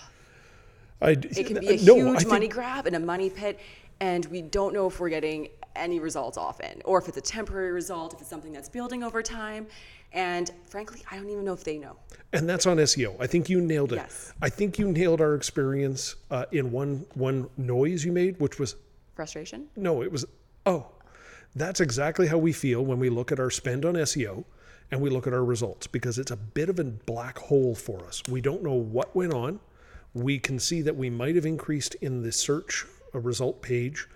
I, 1.00 1.10
it 1.10 1.46
can 1.46 1.58
be 1.58 1.68
a 1.68 1.82
no, 1.82 1.94
huge 1.94 2.18
think, 2.18 2.30
money 2.30 2.48
grab 2.48 2.86
and 2.86 2.96
a 2.96 3.00
money 3.00 3.30
pit. 3.30 3.58
And 4.00 4.26
we 4.26 4.42
don't 4.42 4.74
know 4.74 4.86
if 4.86 5.00
we're 5.00 5.08
getting 5.08 5.48
any 5.78 5.98
results 6.00 6.36
often, 6.36 6.82
or 6.84 6.98
if 6.98 7.08
it's 7.08 7.16
a 7.16 7.22
temporary 7.22 7.72
result, 7.72 8.14
if 8.14 8.20
it's 8.20 8.30
something 8.30 8.52
that's 8.52 8.68
building 8.68 9.02
over 9.02 9.22
time. 9.22 9.66
And 10.12 10.50
frankly, 10.66 11.02
I 11.10 11.16
don't 11.16 11.28
even 11.28 11.44
know 11.44 11.52
if 11.52 11.64
they 11.64 11.78
know. 11.78 11.96
And 12.32 12.48
that's 12.48 12.66
on 12.66 12.76
SEO. 12.78 13.16
I 13.20 13.26
think 13.26 13.48
you 13.48 13.60
nailed 13.60 13.92
it. 13.92 13.96
Yes. 13.96 14.32
I 14.40 14.48
think 14.48 14.78
you 14.78 14.90
nailed 14.90 15.20
our 15.20 15.34
experience 15.34 16.16
uh, 16.30 16.46
in 16.52 16.70
one 16.72 17.06
one 17.14 17.48
noise 17.56 18.04
you 18.04 18.12
made, 18.12 18.40
which 18.40 18.58
was 18.58 18.76
frustration. 19.14 19.66
No, 19.76 20.02
it 20.02 20.10
was 20.10 20.24
oh, 20.64 20.86
that's 21.54 21.80
exactly 21.80 22.26
how 22.26 22.38
we 22.38 22.52
feel 22.52 22.84
when 22.84 22.98
we 22.98 23.08
look 23.08 23.32
at 23.32 23.40
our 23.40 23.50
spend 23.50 23.84
on 23.84 23.94
SEO 23.94 24.44
and 24.90 25.00
we 25.00 25.10
look 25.10 25.26
at 25.26 25.32
our 25.32 25.44
results 25.44 25.86
because 25.86 26.18
it's 26.18 26.30
a 26.30 26.36
bit 26.36 26.68
of 26.68 26.78
a 26.78 26.84
black 26.84 27.38
hole 27.38 27.74
for 27.74 28.04
us. 28.06 28.22
We 28.28 28.40
don't 28.40 28.62
know 28.62 28.74
what 28.74 29.14
went 29.16 29.32
on. 29.32 29.60
We 30.14 30.38
can 30.38 30.58
see 30.58 30.82
that 30.82 30.96
we 30.96 31.10
might 31.10 31.34
have 31.34 31.46
increased 31.46 31.94
in 31.96 32.22
the 32.22 32.32
search 32.32 32.86
a 33.12 33.18
result 33.18 33.62
page 33.62 34.06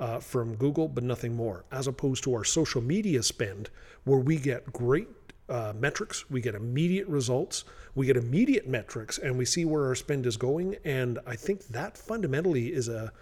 uh, 0.00 0.18
from 0.18 0.56
Google, 0.56 0.88
but 0.88 1.04
nothing 1.04 1.36
more, 1.36 1.64
as 1.70 1.86
opposed 1.86 2.24
to 2.24 2.34
our 2.34 2.44
social 2.44 2.80
media 2.80 3.22
spend, 3.22 3.70
where 4.04 4.18
we 4.18 4.36
get 4.36 4.72
great 4.72 5.08
uh, 5.48 5.72
metrics, 5.76 6.28
we 6.30 6.40
get 6.40 6.54
immediate 6.54 7.06
results, 7.06 7.64
we 7.94 8.06
get 8.06 8.16
immediate 8.16 8.66
metrics, 8.66 9.18
and 9.18 9.36
we 9.36 9.44
see 9.44 9.64
where 9.64 9.84
our 9.84 9.94
spend 9.94 10.24
is 10.26 10.36
going. 10.36 10.76
And 10.84 11.18
I 11.26 11.36
think 11.36 11.66
that 11.68 11.96
fundamentally 11.96 12.72
is 12.72 12.88
a 12.88 13.12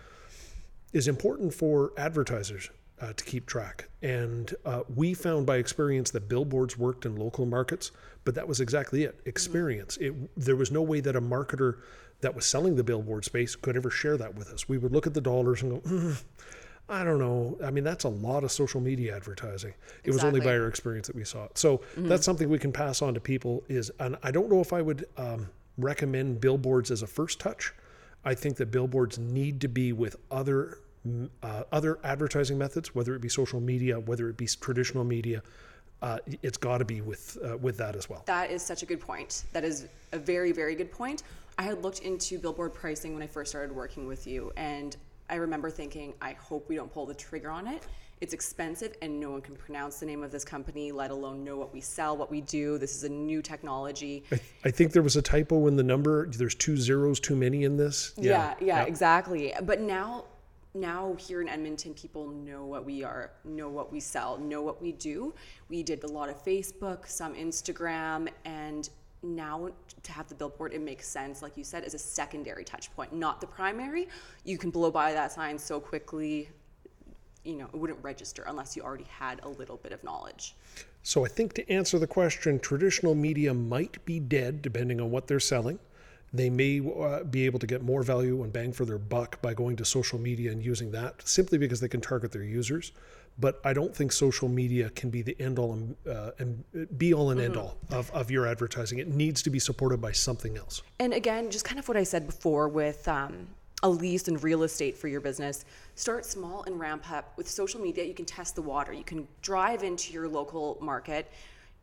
is 0.93 1.09
important 1.09 1.53
for 1.53 1.93
advertisers 1.99 2.71
uh, 3.01 3.13
to 3.13 3.25
keep 3.25 3.47
track. 3.47 3.89
And 4.03 4.55
uh, 4.65 4.83
we 4.95 5.13
found 5.15 5.47
by 5.47 5.57
experience 5.57 6.11
that 6.13 6.29
billboards 6.29 6.79
worked 6.79 7.05
in 7.05 7.17
local 7.17 7.45
markets, 7.45 7.91
but 8.25 8.35
that 8.35 8.49
was 8.49 8.61
exactly 8.61 9.05
it 9.05 9.21
experience. 9.25 9.97
It, 9.99 10.15
there 10.37 10.57
was 10.57 10.71
no 10.71 10.83
way 10.83 11.01
that 11.01 11.17
a 11.17 11.21
marketer 11.21 11.79
that 12.21 12.35
was 12.35 12.47
selling 12.47 12.77
the 12.77 12.85
billboard 12.85 13.25
space 13.25 13.55
could 13.55 13.77
ever 13.77 13.91
share 13.91 14.17
that 14.17 14.35
with 14.35 14.51
us. 14.51 14.69
We 14.69 14.79
would 14.79 14.93
look 14.93 15.07
at 15.07 15.15
the 15.15 15.21
dollars 15.21 15.63
and 15.63 15.83
go, 15.83 15.89
mm, 15.89 16.23
I 16.89 17.05
don't 17.05 17.19
know. 17.19 17.59
I 17.63 17.71
mean, 17.71 17.85
that's 17.85 18.05
a 18.05 18.09
lot 18.09 18.45
of 18.45 18.51
social 18.51 18.81
media 18.81 19.15
advertising. 19.15 19.75
It 20.05 20.11
was 20.11 20.25
only 20.25 20.41
by 20.41 20.57
our 20.57 20.69
experience 20.69 21.07
that 21.09 21.17
we 21.17 21.25
saw 21.25 21.45
it. 21.45 21.59
So 21.59 21.83
that's 21.97 22.25
something 22.25 22.49
we 22.49 22.59
can 22.59 22.73
pass 22.73 23.03
on 23.03 23.15
to 23.15 23.21
people. 23.21 23.63
Is 23.69 23.91
and 24.01 24.17
I 24.23 24.31
don't 24.31 24.51
know 24.51 24.61
if 24.61 24.73
I 24.73 24.81
would 24.81 25.05
um, 25.17 25.51
recommend 25.77 26.41
billboards 26.41 26.91
as 26.91 27.03
a 27.03 27.07
first 27.07 27.41
touch. 27.41 27.75
I 28.25 28.35
think 28.35 28.57
that 28.57 28.71
billboards 28.71 29.19
need 29.19 29.61
to 29.61 29.69
be 29.69 29.93
with 29.93 30.17
other 30.31 30.79
uh, 31.43 31.65
other 31.73 31.99
advertising 32.05 32.59
methods, 32.59 32.95
whether 32.95 33.15
it 33.15 33.21
be 33.21 33.29
social 33.29 33.61
media, 33.61 34.01
whether 34.01 34.29
it 34.29 34.37
be 34.37 34.47
traditional 34.47 35.05
media. 35.05 35.43
Uh, 36.01 36.19
it's 36.43 36.59
got 36.59 36.79
to 36.79 36.85
be 36.85 37.01
with 37.01 37.37
uh, 37.45 37.57
with 37.59 37.77
that 37.77 37.97
as 37.97 38.09
well. 38.09 38.23
That 38.27 38.51
is 38.51 38.63
such 38.63 38.83
a 38.83 38.87
good 38.87 39.01
point. 39.01 39.45
That 39.53 39.65
is 39.65 39.89
a 40.13 40.19
very, 40.19 40.53
very 40.53 40.75
good 40.75 40.93
point. 40.93 41.23
I 41.59 41.63
had 41.63 41.83
looked 41.83 42.01
into 42.01 42.39
billboard 42.39 42.73
pricing 42.73 43.15
when 43.15 43.23
I 43.23 43.27
first 43.27 43.51
started 43.51 43.75
working 43.75 44.07
with 44.07 44.27
you, 44.27 44.53
and 44.57 44.97
I 45.31 45.37
remember 45.37 45.71
thinking, 45.71 46.15
I 46.21 46.33
hope 46.33 46.69
we 46.69 46.77
don't 46.77 46.93
pull 46.93 47.07
the 47.07 47.15
trigger 47.15 47.51
on 47.51 47.67
it. 47.67 47.87
It's 48.21 48.33
expensive, 48.33 48.97
and 49.01 49.21
no 49.21 49.31
one 49.31 49.41
can 49.41 49.55
pronounce 49.55 50.01
the 50.01 50.07
name 50.07 50.25
of 50.25 50.33
this 50.33 50.45
company, 50.45 50.91
let 50.91 51.13
alone 51.13 51.45
know 51.45 51.57
what 51.57 51.73
we 51.73 51.81
sell, 51.81 52.17
what 52.17 52.31
we 52.31 52.41
do. 52.41 52.77
This 52.77 52.97
is 52.97 53.05
a 53.05 53.09
new 53.09 53.41
technology. 53.43 54.25
I, 54.33 54.41
I 54.65 54.71
think 54.73 54.93
there 54.93 55.03
was 55.03 55.17
a 55.17 55.23
typo 55.23 55.69
in 55.69 55.77
the 55.77 55.85
number. 55.85 56.27
There's 56.27 56.57
two 56.57 56.77
zeros 56.77 57.21
too 57.21 57.37
many 57.37 57.63
in 57.63 57.77
this. 57.77 58.15
Yeah, 58.17 58.55
yeah, 58.61 58.83
exactly. 58.83 59.55
But 59.63 59.81
now, 59.81 60.25
now 60.75 61.15
here 61.19 61.41
in 61.43 61.49
Edmonton, 61.49 61.95
people 61.95 62.27
know 62.27 62.65
what 62.65 62.85
we 62.85 63.05
are, 63.05 63.31
know 63.45 63.69
what 63.69 63.93
we 63.93 64.01
sell, 64.01 64.37
know 64.39 64.63
what 64.63 64.83
we 64.83 64.93
do. 64.93 65.33
We 65.69 65.85
did 65.85 66.03
a 66.03 66.09
lot 66.09 66.29
of 66.29 66.45
Facebook, 66.45 67.07
some 67.07 67.35
Instagram, 67.35 68.29
and 68.45 68.89
now 69.23 69.71
to 70.03 70.13
have 70.13 70.29
the 70.29 70.35
billboard, 70.35 70.73
it 70.73 70.81
makes 70.81 71.09
sense, 71.09 71.43
like 71.43 71.57
you 71.57 71.65
said, 71.65 71.85
as 71.85 71.95
a 71.95 71.99
secondary 71.99 72.65
touch 72.65 72.95
point, 72.95 73.13
not 73.13 73.41
the 73.41 73.47
primary. 73.47 74.09
You 74.45 74.59
can 74.59 74.71
blow 74.71 74.91
by 74.91 75.13
that 75.13 75.33
sign 75.33 75.59
so 75.59 75.81
quickly, 75.81 76.49
you 77.45 77.57
know, 77.57 77.67
it 77.73 77.77
wouldn't 77.77 78.03
register 78.03 78.45
unless 78.47 78.77
you 78.77 78.83
already 78.83 79.07
had 79.09 79.41
a 79.43 79.49
little 79.49 79.77
bit 79.79 79.93
of 79.93 80.03
knowledge. 80.05 80.55
So 81.03 81.25
I 81.25 81.29
think 81.29 81.55
to 81.55 81.71
answer 81.71 81.99
the 81.99 82.07
question, 82.07 82.59
traditional 82.61 83.15
media 83.15 83.55
might 83.55 84.05
be 84.05 84.21
dead 84.21 84.63
depending 84.63 85.01
on 85.01 85.11
what 85.11 85.27
they're 85.27 85.41
selling. 85.41 85.79
They 86.33 86.51
may 86.51 86.81
uh, 86.81 87.25
be 87.25 87.47
able 87.47 87.59
to 87.59 87.67
get 87.67 87.83
more 87.83 88.03
value 88.03 88.43
and 88.43 88.53
bang 88.53 88.73
for 88.73 88.85
their 88.85 88.99
buck 88.99 89.41
by 89.41 89.55
going 89.55 89.77
to 89.77 89.85
social 89.85 90.19
media 90.19 90.53
and 90.53 90.63
using 90.63 90.91
that 90.91 91.27
simply 91.27 91.57
because 91.57 91.81
they 91.81 91.89
can 91.89 92.03
target 92.03 92.33
their 92.33 92.43
users. 92.43 92.93
But 93.41 93.61
I 93.65 93.73
don't 93.73 93.95
think 93.95 94.13
social 94.13 94.49
media 94.49 94.91
can 94.91 95.11
be 95.11 95.23
the 95.23 95.37
end 95.41 95.59
all 95.59 95.73
and, 95.73 95.97
uh, 96.09 96.31
and 96.39 96.65
be 96.99 97.15
all 97.15 97.31
and 97.31 97.41
end 97.41 97.57
all 97.57 97.79
of, 97.91 98.11
of 98.11 98.31
your 98.31 98.47
advertising. 98.47 98.99
It 98.99 99.09
needs 99.09 99.43
to 99.43 99.51
be 99.51 99.61
supported 99.61 100.01
by 100.01 100.13
something 100.13 100.57
else. 100.57 100.83
And 100.99 101.13
again, 101.13 101.51
just 101.51 101.65
kind 101.65 101.79
of 101.79 101.87
what 101.87 101.97
I 101.97 102.03
said 102.03 102.27
before 102.27 102.69
with 102.69 103.07
um, 103.07 103.47
a 103.83 103.89
lease 103.89 104.27
and 104.27 104.43
real 104.43 104.65
estate 104.65 104.97
for 104.97 105.09
your 105.09 105.21
business. 105.21 105.65
Start 105.95 106.27
small 106.27 106.65
and 106.65 106.81
ramp 106.81 107.11
up. 107.13 107.33
With 107.37 107.49
social 107.49 107.81
media, 107.81 108.05
you 108.05 108.15
can 108.15 108.25
test 108.25 108.57
the 108.57 108.63
water. 108.63 108.93
You 108.93 109.05
can 109.05 109.29
drive 109.41 109.85
into 109.85 110.13
your 110.13 110.29
local 110.29 110.79
market 110.81 111.31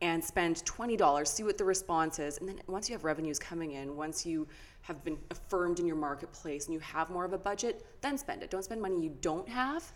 and 0.01 0.23
spend 0.23 0.57
$20, 0.65 1.27
see 1.27 1.43
what 1.43 1.57
the 1.57 1.63
response 1.63 2.19
is. 2.19 2.37
And 2.37 2.49
then 2.49 2.59
once 2.67 2.89
you 2.89 2.95
have 2.95 3.05
revenues 3.05 3.39
coming 3.39 3.71
in, 3.71 3.95
once 3.95 4.25
you 4.25 4.45
have 4.81 5.03
been 5.03 5.17
affirmed 5.31 5.79
in 5.79 5.87
your 5.87 5.95
marketplace 5.95 6.65
and 6.65 6.73
you 6.73 6.79
have 6.81 7.09
more 7.09 7.23
of 7.23 7.33
a 7.33 7.37
budget, 7.37 7.85
then 8.01 8.17
spend 8.17 8.43
it. 8.43 8.49
Don't 8.49 8.63
spend 8.63 8.81
money 8.81 9.01
you 9.01 9.15
don't 9.21 9.47
have. 9.47 9.89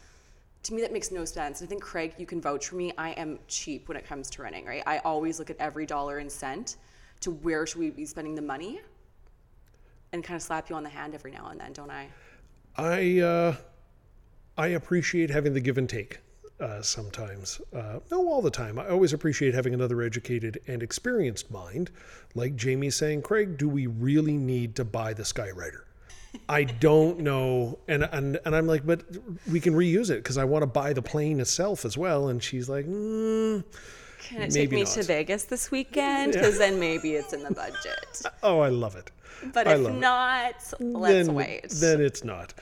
To 0.63 0.73
me, 0.73 0.81
that 0.81 0.91
makes 0.91 1.11
no 1.11 1.25
sense. 1.25 1.61
I 1.61 1.65
think, 1.65 1.81
Craig, 1.81 2.13
you 2.17 2.25
can 2.25 2.41
vouch 2.41 2.67
for 2.67 2.75
me. 2.75 2.91
I 2.97 3.11
am 3.11 3.39
cheap 3.47 3.87
when 3.87 3.97
it 3.97 4.05
comes 4.05 4.29
to 4.31 4.41
running, 4.41 4.65
right? 4.65 4.83
I 4.85 4.99
always 4.99 5.39
look 5.39 5.49
at 5.49 5.57
every 5.59 5.85
dollar 5.85 6.17
and 6.17 6.31
cent 6.31 6.77
to 7.21 7.31
where 7.31 7.65
should 7.65 7.79
we 7.79 7.89
be 7.89 8.05
spending 8.05 8.35
the 8.35 8.41
money 8.41 8.81
and 10.11 10.23
kind 10.23 10.35
of 10.35 10.41
slap 10.41 10.69
you 10.69 10.75
on 10.75 10.83
the 10.83 10.89
hand 10.89 11.13
every 11.13 11.31
now 11.31 11.47
and 11.49 11.59
then, 11.59 11.73
don't 11.73 11.91
I? 11.91 12.09
I 12.75 13.19
uh, 13.19 13.55
I 14.57 14.67
appreciate 14.67 15.29
having 15.29 15.53
the 15.53 15.59
give 15.59 15.77
and 15.77 15.89
take 15.89 16.19
uh, 16.59 16.81
sometimes. 16.81 17.61
Uh, 17.73 17.99
no, 18.11 18.27
all 18.27 18.41
the 18.41 18.51
time. 18.51 18.79
I 18.79 18.89
always 18.89 19.13
appreciate 19.13 19.53
having 19.53 19.73
another 19.73 20.01
educated 20.01 20.59
and 20.67 20.83
experienced 20.83 21.51
mind, 21.51 21.91
like 22.35 22.61
Jaime 22.61 22.89
saying, 22.89 23.21
"Craig, 23.21 23.57
do 23.57 23.69
we 23.69 23.87
really 23.87 24.37
need 24.37 24.75
to 24.75 24.85
buy 24.85 25.13
the 25.13 25.23
Skywriter?" 25.23 25.83
I 26.47 26.63
don't 26.63 27.19
know, 27.19 27.79
and 27.87 28.03
and 28.03 28.39
and 28.45 28.55
I'm 28.55 28.67
like, 28.67 28.85
but 28.85 29.03
we 29.51 29.59
can 29.59 29.73
reuse 29.73 30.09
it 30.09 30.17
because 30.23 30.37
I 30.37 30.43
want 30.43 30.63
to 30.63 30.67
buy 30.67 30.93
the 30.93 31.01
plane 31.01 31.39
itself 31.39 31.85
as 31.85 31.97
well. 31.97 32.27
And 32.29 32.41
she's 32.43 32.69
like, 32.69 32.85
mm, 32.85 33.63
Can 34.21 34.41
it 34.43 34.51
take 34.51 34.71
me 34.71 34.83
not. 34.83 34.91
to 34.93 35.03
Vegas 35.03 35.45
this 35.45 35.71
weekend? 35.71 36.33
Because 36.33 36.57
then 36.57 36.79
maybe 36.79 37.13
it's 37.13 37.33
in 37.33 37.43
the 37.43 37.51
budget. 37.53 38.21
"Oh, 38.43 38.59
I 38.59 38.69
love 38.69 38.95
it." 38.95 39.09
But 39.53 39.67
I 39.67 39.73
if 39.75 39.81
love 39.81 39.95
it. 39.95 39.99
not, 39.99 40.73
let's 40.79 41.27
then, 41.27 41.35
wait. 41.35 41.69
Then 41.69 42.01
it's 42.01 42.23
not. 42.23 42.53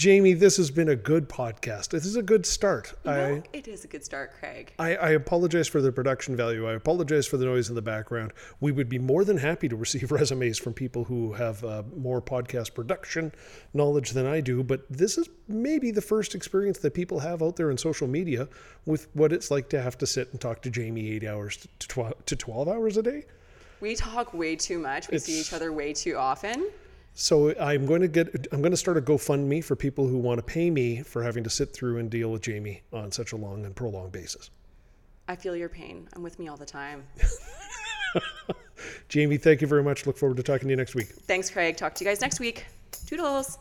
Jaime, 0.00 0.32
this 0.32 0.56
has 0.56 0.70
been 0.70 0.88
a 0.88 0.96
good 0.96 1.28
podcast. 1.28 1.90
This 1.90 2.06
is 2.06 2.16
a 2.16 2.22
good 2.22 2.46
start. 2.46 2.94
I. 3.04 3.14
No, 3.14 3.42
it 3.52 3.68
is 3.68 3.84
a 3.84 3.88
good 3.88 4.02
start, 4.02 4.32
Craig. 4.38 4.72
I, 4.78 4.96
I 4.96 5.10
apologize 5.10 5.68
for 5.68 5.82
the 5.82 5.92
production 5.92 6.34
value. 6.34 6.66
I 6.66 6.72
apologize 6.72 7.26
for 7.26 7.36
the 7.36 7.44
noise 7.44 7.68
in 7.68 7.74
the 7.74 7.82
background. 7.82 8.32
We 8.60 8.72
would 8.72 8.88
be 8.88 8.98
more 8.98 9.22
than 9.22 9.36
happy 9.36 9.68
to 9.68 9.76
receive 9.76 10.10
resumes 10.12 10.56
from 10.56 10.72
people 10.72 11.04
who 11.04 11.34
have 11.34 11.62
uh, 11.62 11.82
more 11.94 12.22
podcast 12.22 12.72
production 12.72 13.32
knowledge 13.74 14.12
than 14.12 14.24
I 14.24 14.40
do. 14.40 14.62
But 14.62 14.86
this 14.88 15.18
is 15.18 15.28
maybe 15.46 15.90
the 15.90 16.00
first 16.00 16.34
experience 16.34 16.78
that 16.78 16.94
people 16.94 17.18
have 17.20 17.42
out 17.42 17.56
there 17.56 17.70
in 17.70 17.76
social 17.76 18.08
media 18.08 18.48
with 18.86 19.08
what 19.12 19.30
it's 19.30 19.50
like 19.50 19.68
to 19.70 19.82
have 19.82 19.98
to 19.98 20.06
sit 20.06 20.30
and 20.32 20.40
talk 20.40 20.62
to 20.62 20.70
Jaime 20.74 21.10
eight 21.10 21.26
hours 21.26 21.68
to, 21.80 21.88
tw- 21.88 22.26
to 22.26 22.34
12 22.34 22.66
hours 22.66 22.96
a 22.96 23.02
day. 23.02 23.24
We 23.82 23.94
talk 23.94 24.32
way 24.32 24.56
too 24.56 24.78
much. 24.78 25.10
We 25.10 25.18
see 25.18 25.38
each 25.38 25.52
other 25.52 25.70
way 25.70 25.92
too 25.92 26.16
often. 26.16 26.70
So 27.14 27.54
I'm 27.60 27.84
going 27.86 28.00
to 28.00 28.08
get 28.08 28.48
I'm 28.52 28.60
going 28.60 28.72
to 28.72 28.76
start 28.76 28.96
a 28.96 29.02
GoFundMe 29.02 29.62
for 29.62 29.76
people 29.76 30.06
who 30.06 30.18
want 30.18 30.38
to 30.38 30.42
pay 30.42 30.70
me 30.70 31.02
for 31.02 31.22
having 31.22 31.44
to 31.44 31.50
sit 31.50 31.72
through 31.72 31.98
and 31.98 32.10
deal 32.10 32.30
with 32.30 32.46
Jaime 32.46 32.82
on 32.92 33.12
such 33.12 33.32
a 33.32 33.36
long 33.36 33.66
and 33.66 33.76
prolonged 33.76 34.12
basis. 34.12 34.50
I 35.28 35.36
feel 35.36 35.54
your 35.54 35.68
pain. 35.68 36.08
I'm 36.14 36.22
with 36.22 36.38
me 36.38 36.48
all 36.48 36.56
the 36.56 36.66
time. 36.66 37.04
Jaime, 39.12 39.36
thank 39.36 39.60
you 39.60 39.66
very 39.66 39.82
much. 39.82 40.06
Look 40.06 40.16
forward 40.16 40.36
to 40.38 40.42
talking 40.42 40.68
to 40.68 40.70
you 40.70 40.76
next 40.76 40.94
week. 40.94 41.08
Thanks, 41.08 41.48
Craig. 41.50 41.76
Talk 41.76 41.94
to 41.96 42.04
you 42.04 42.10
guys 42.10 42.20
next 42.20 42.40
week. 42.40 42.66
Toodles. 43.06 43.58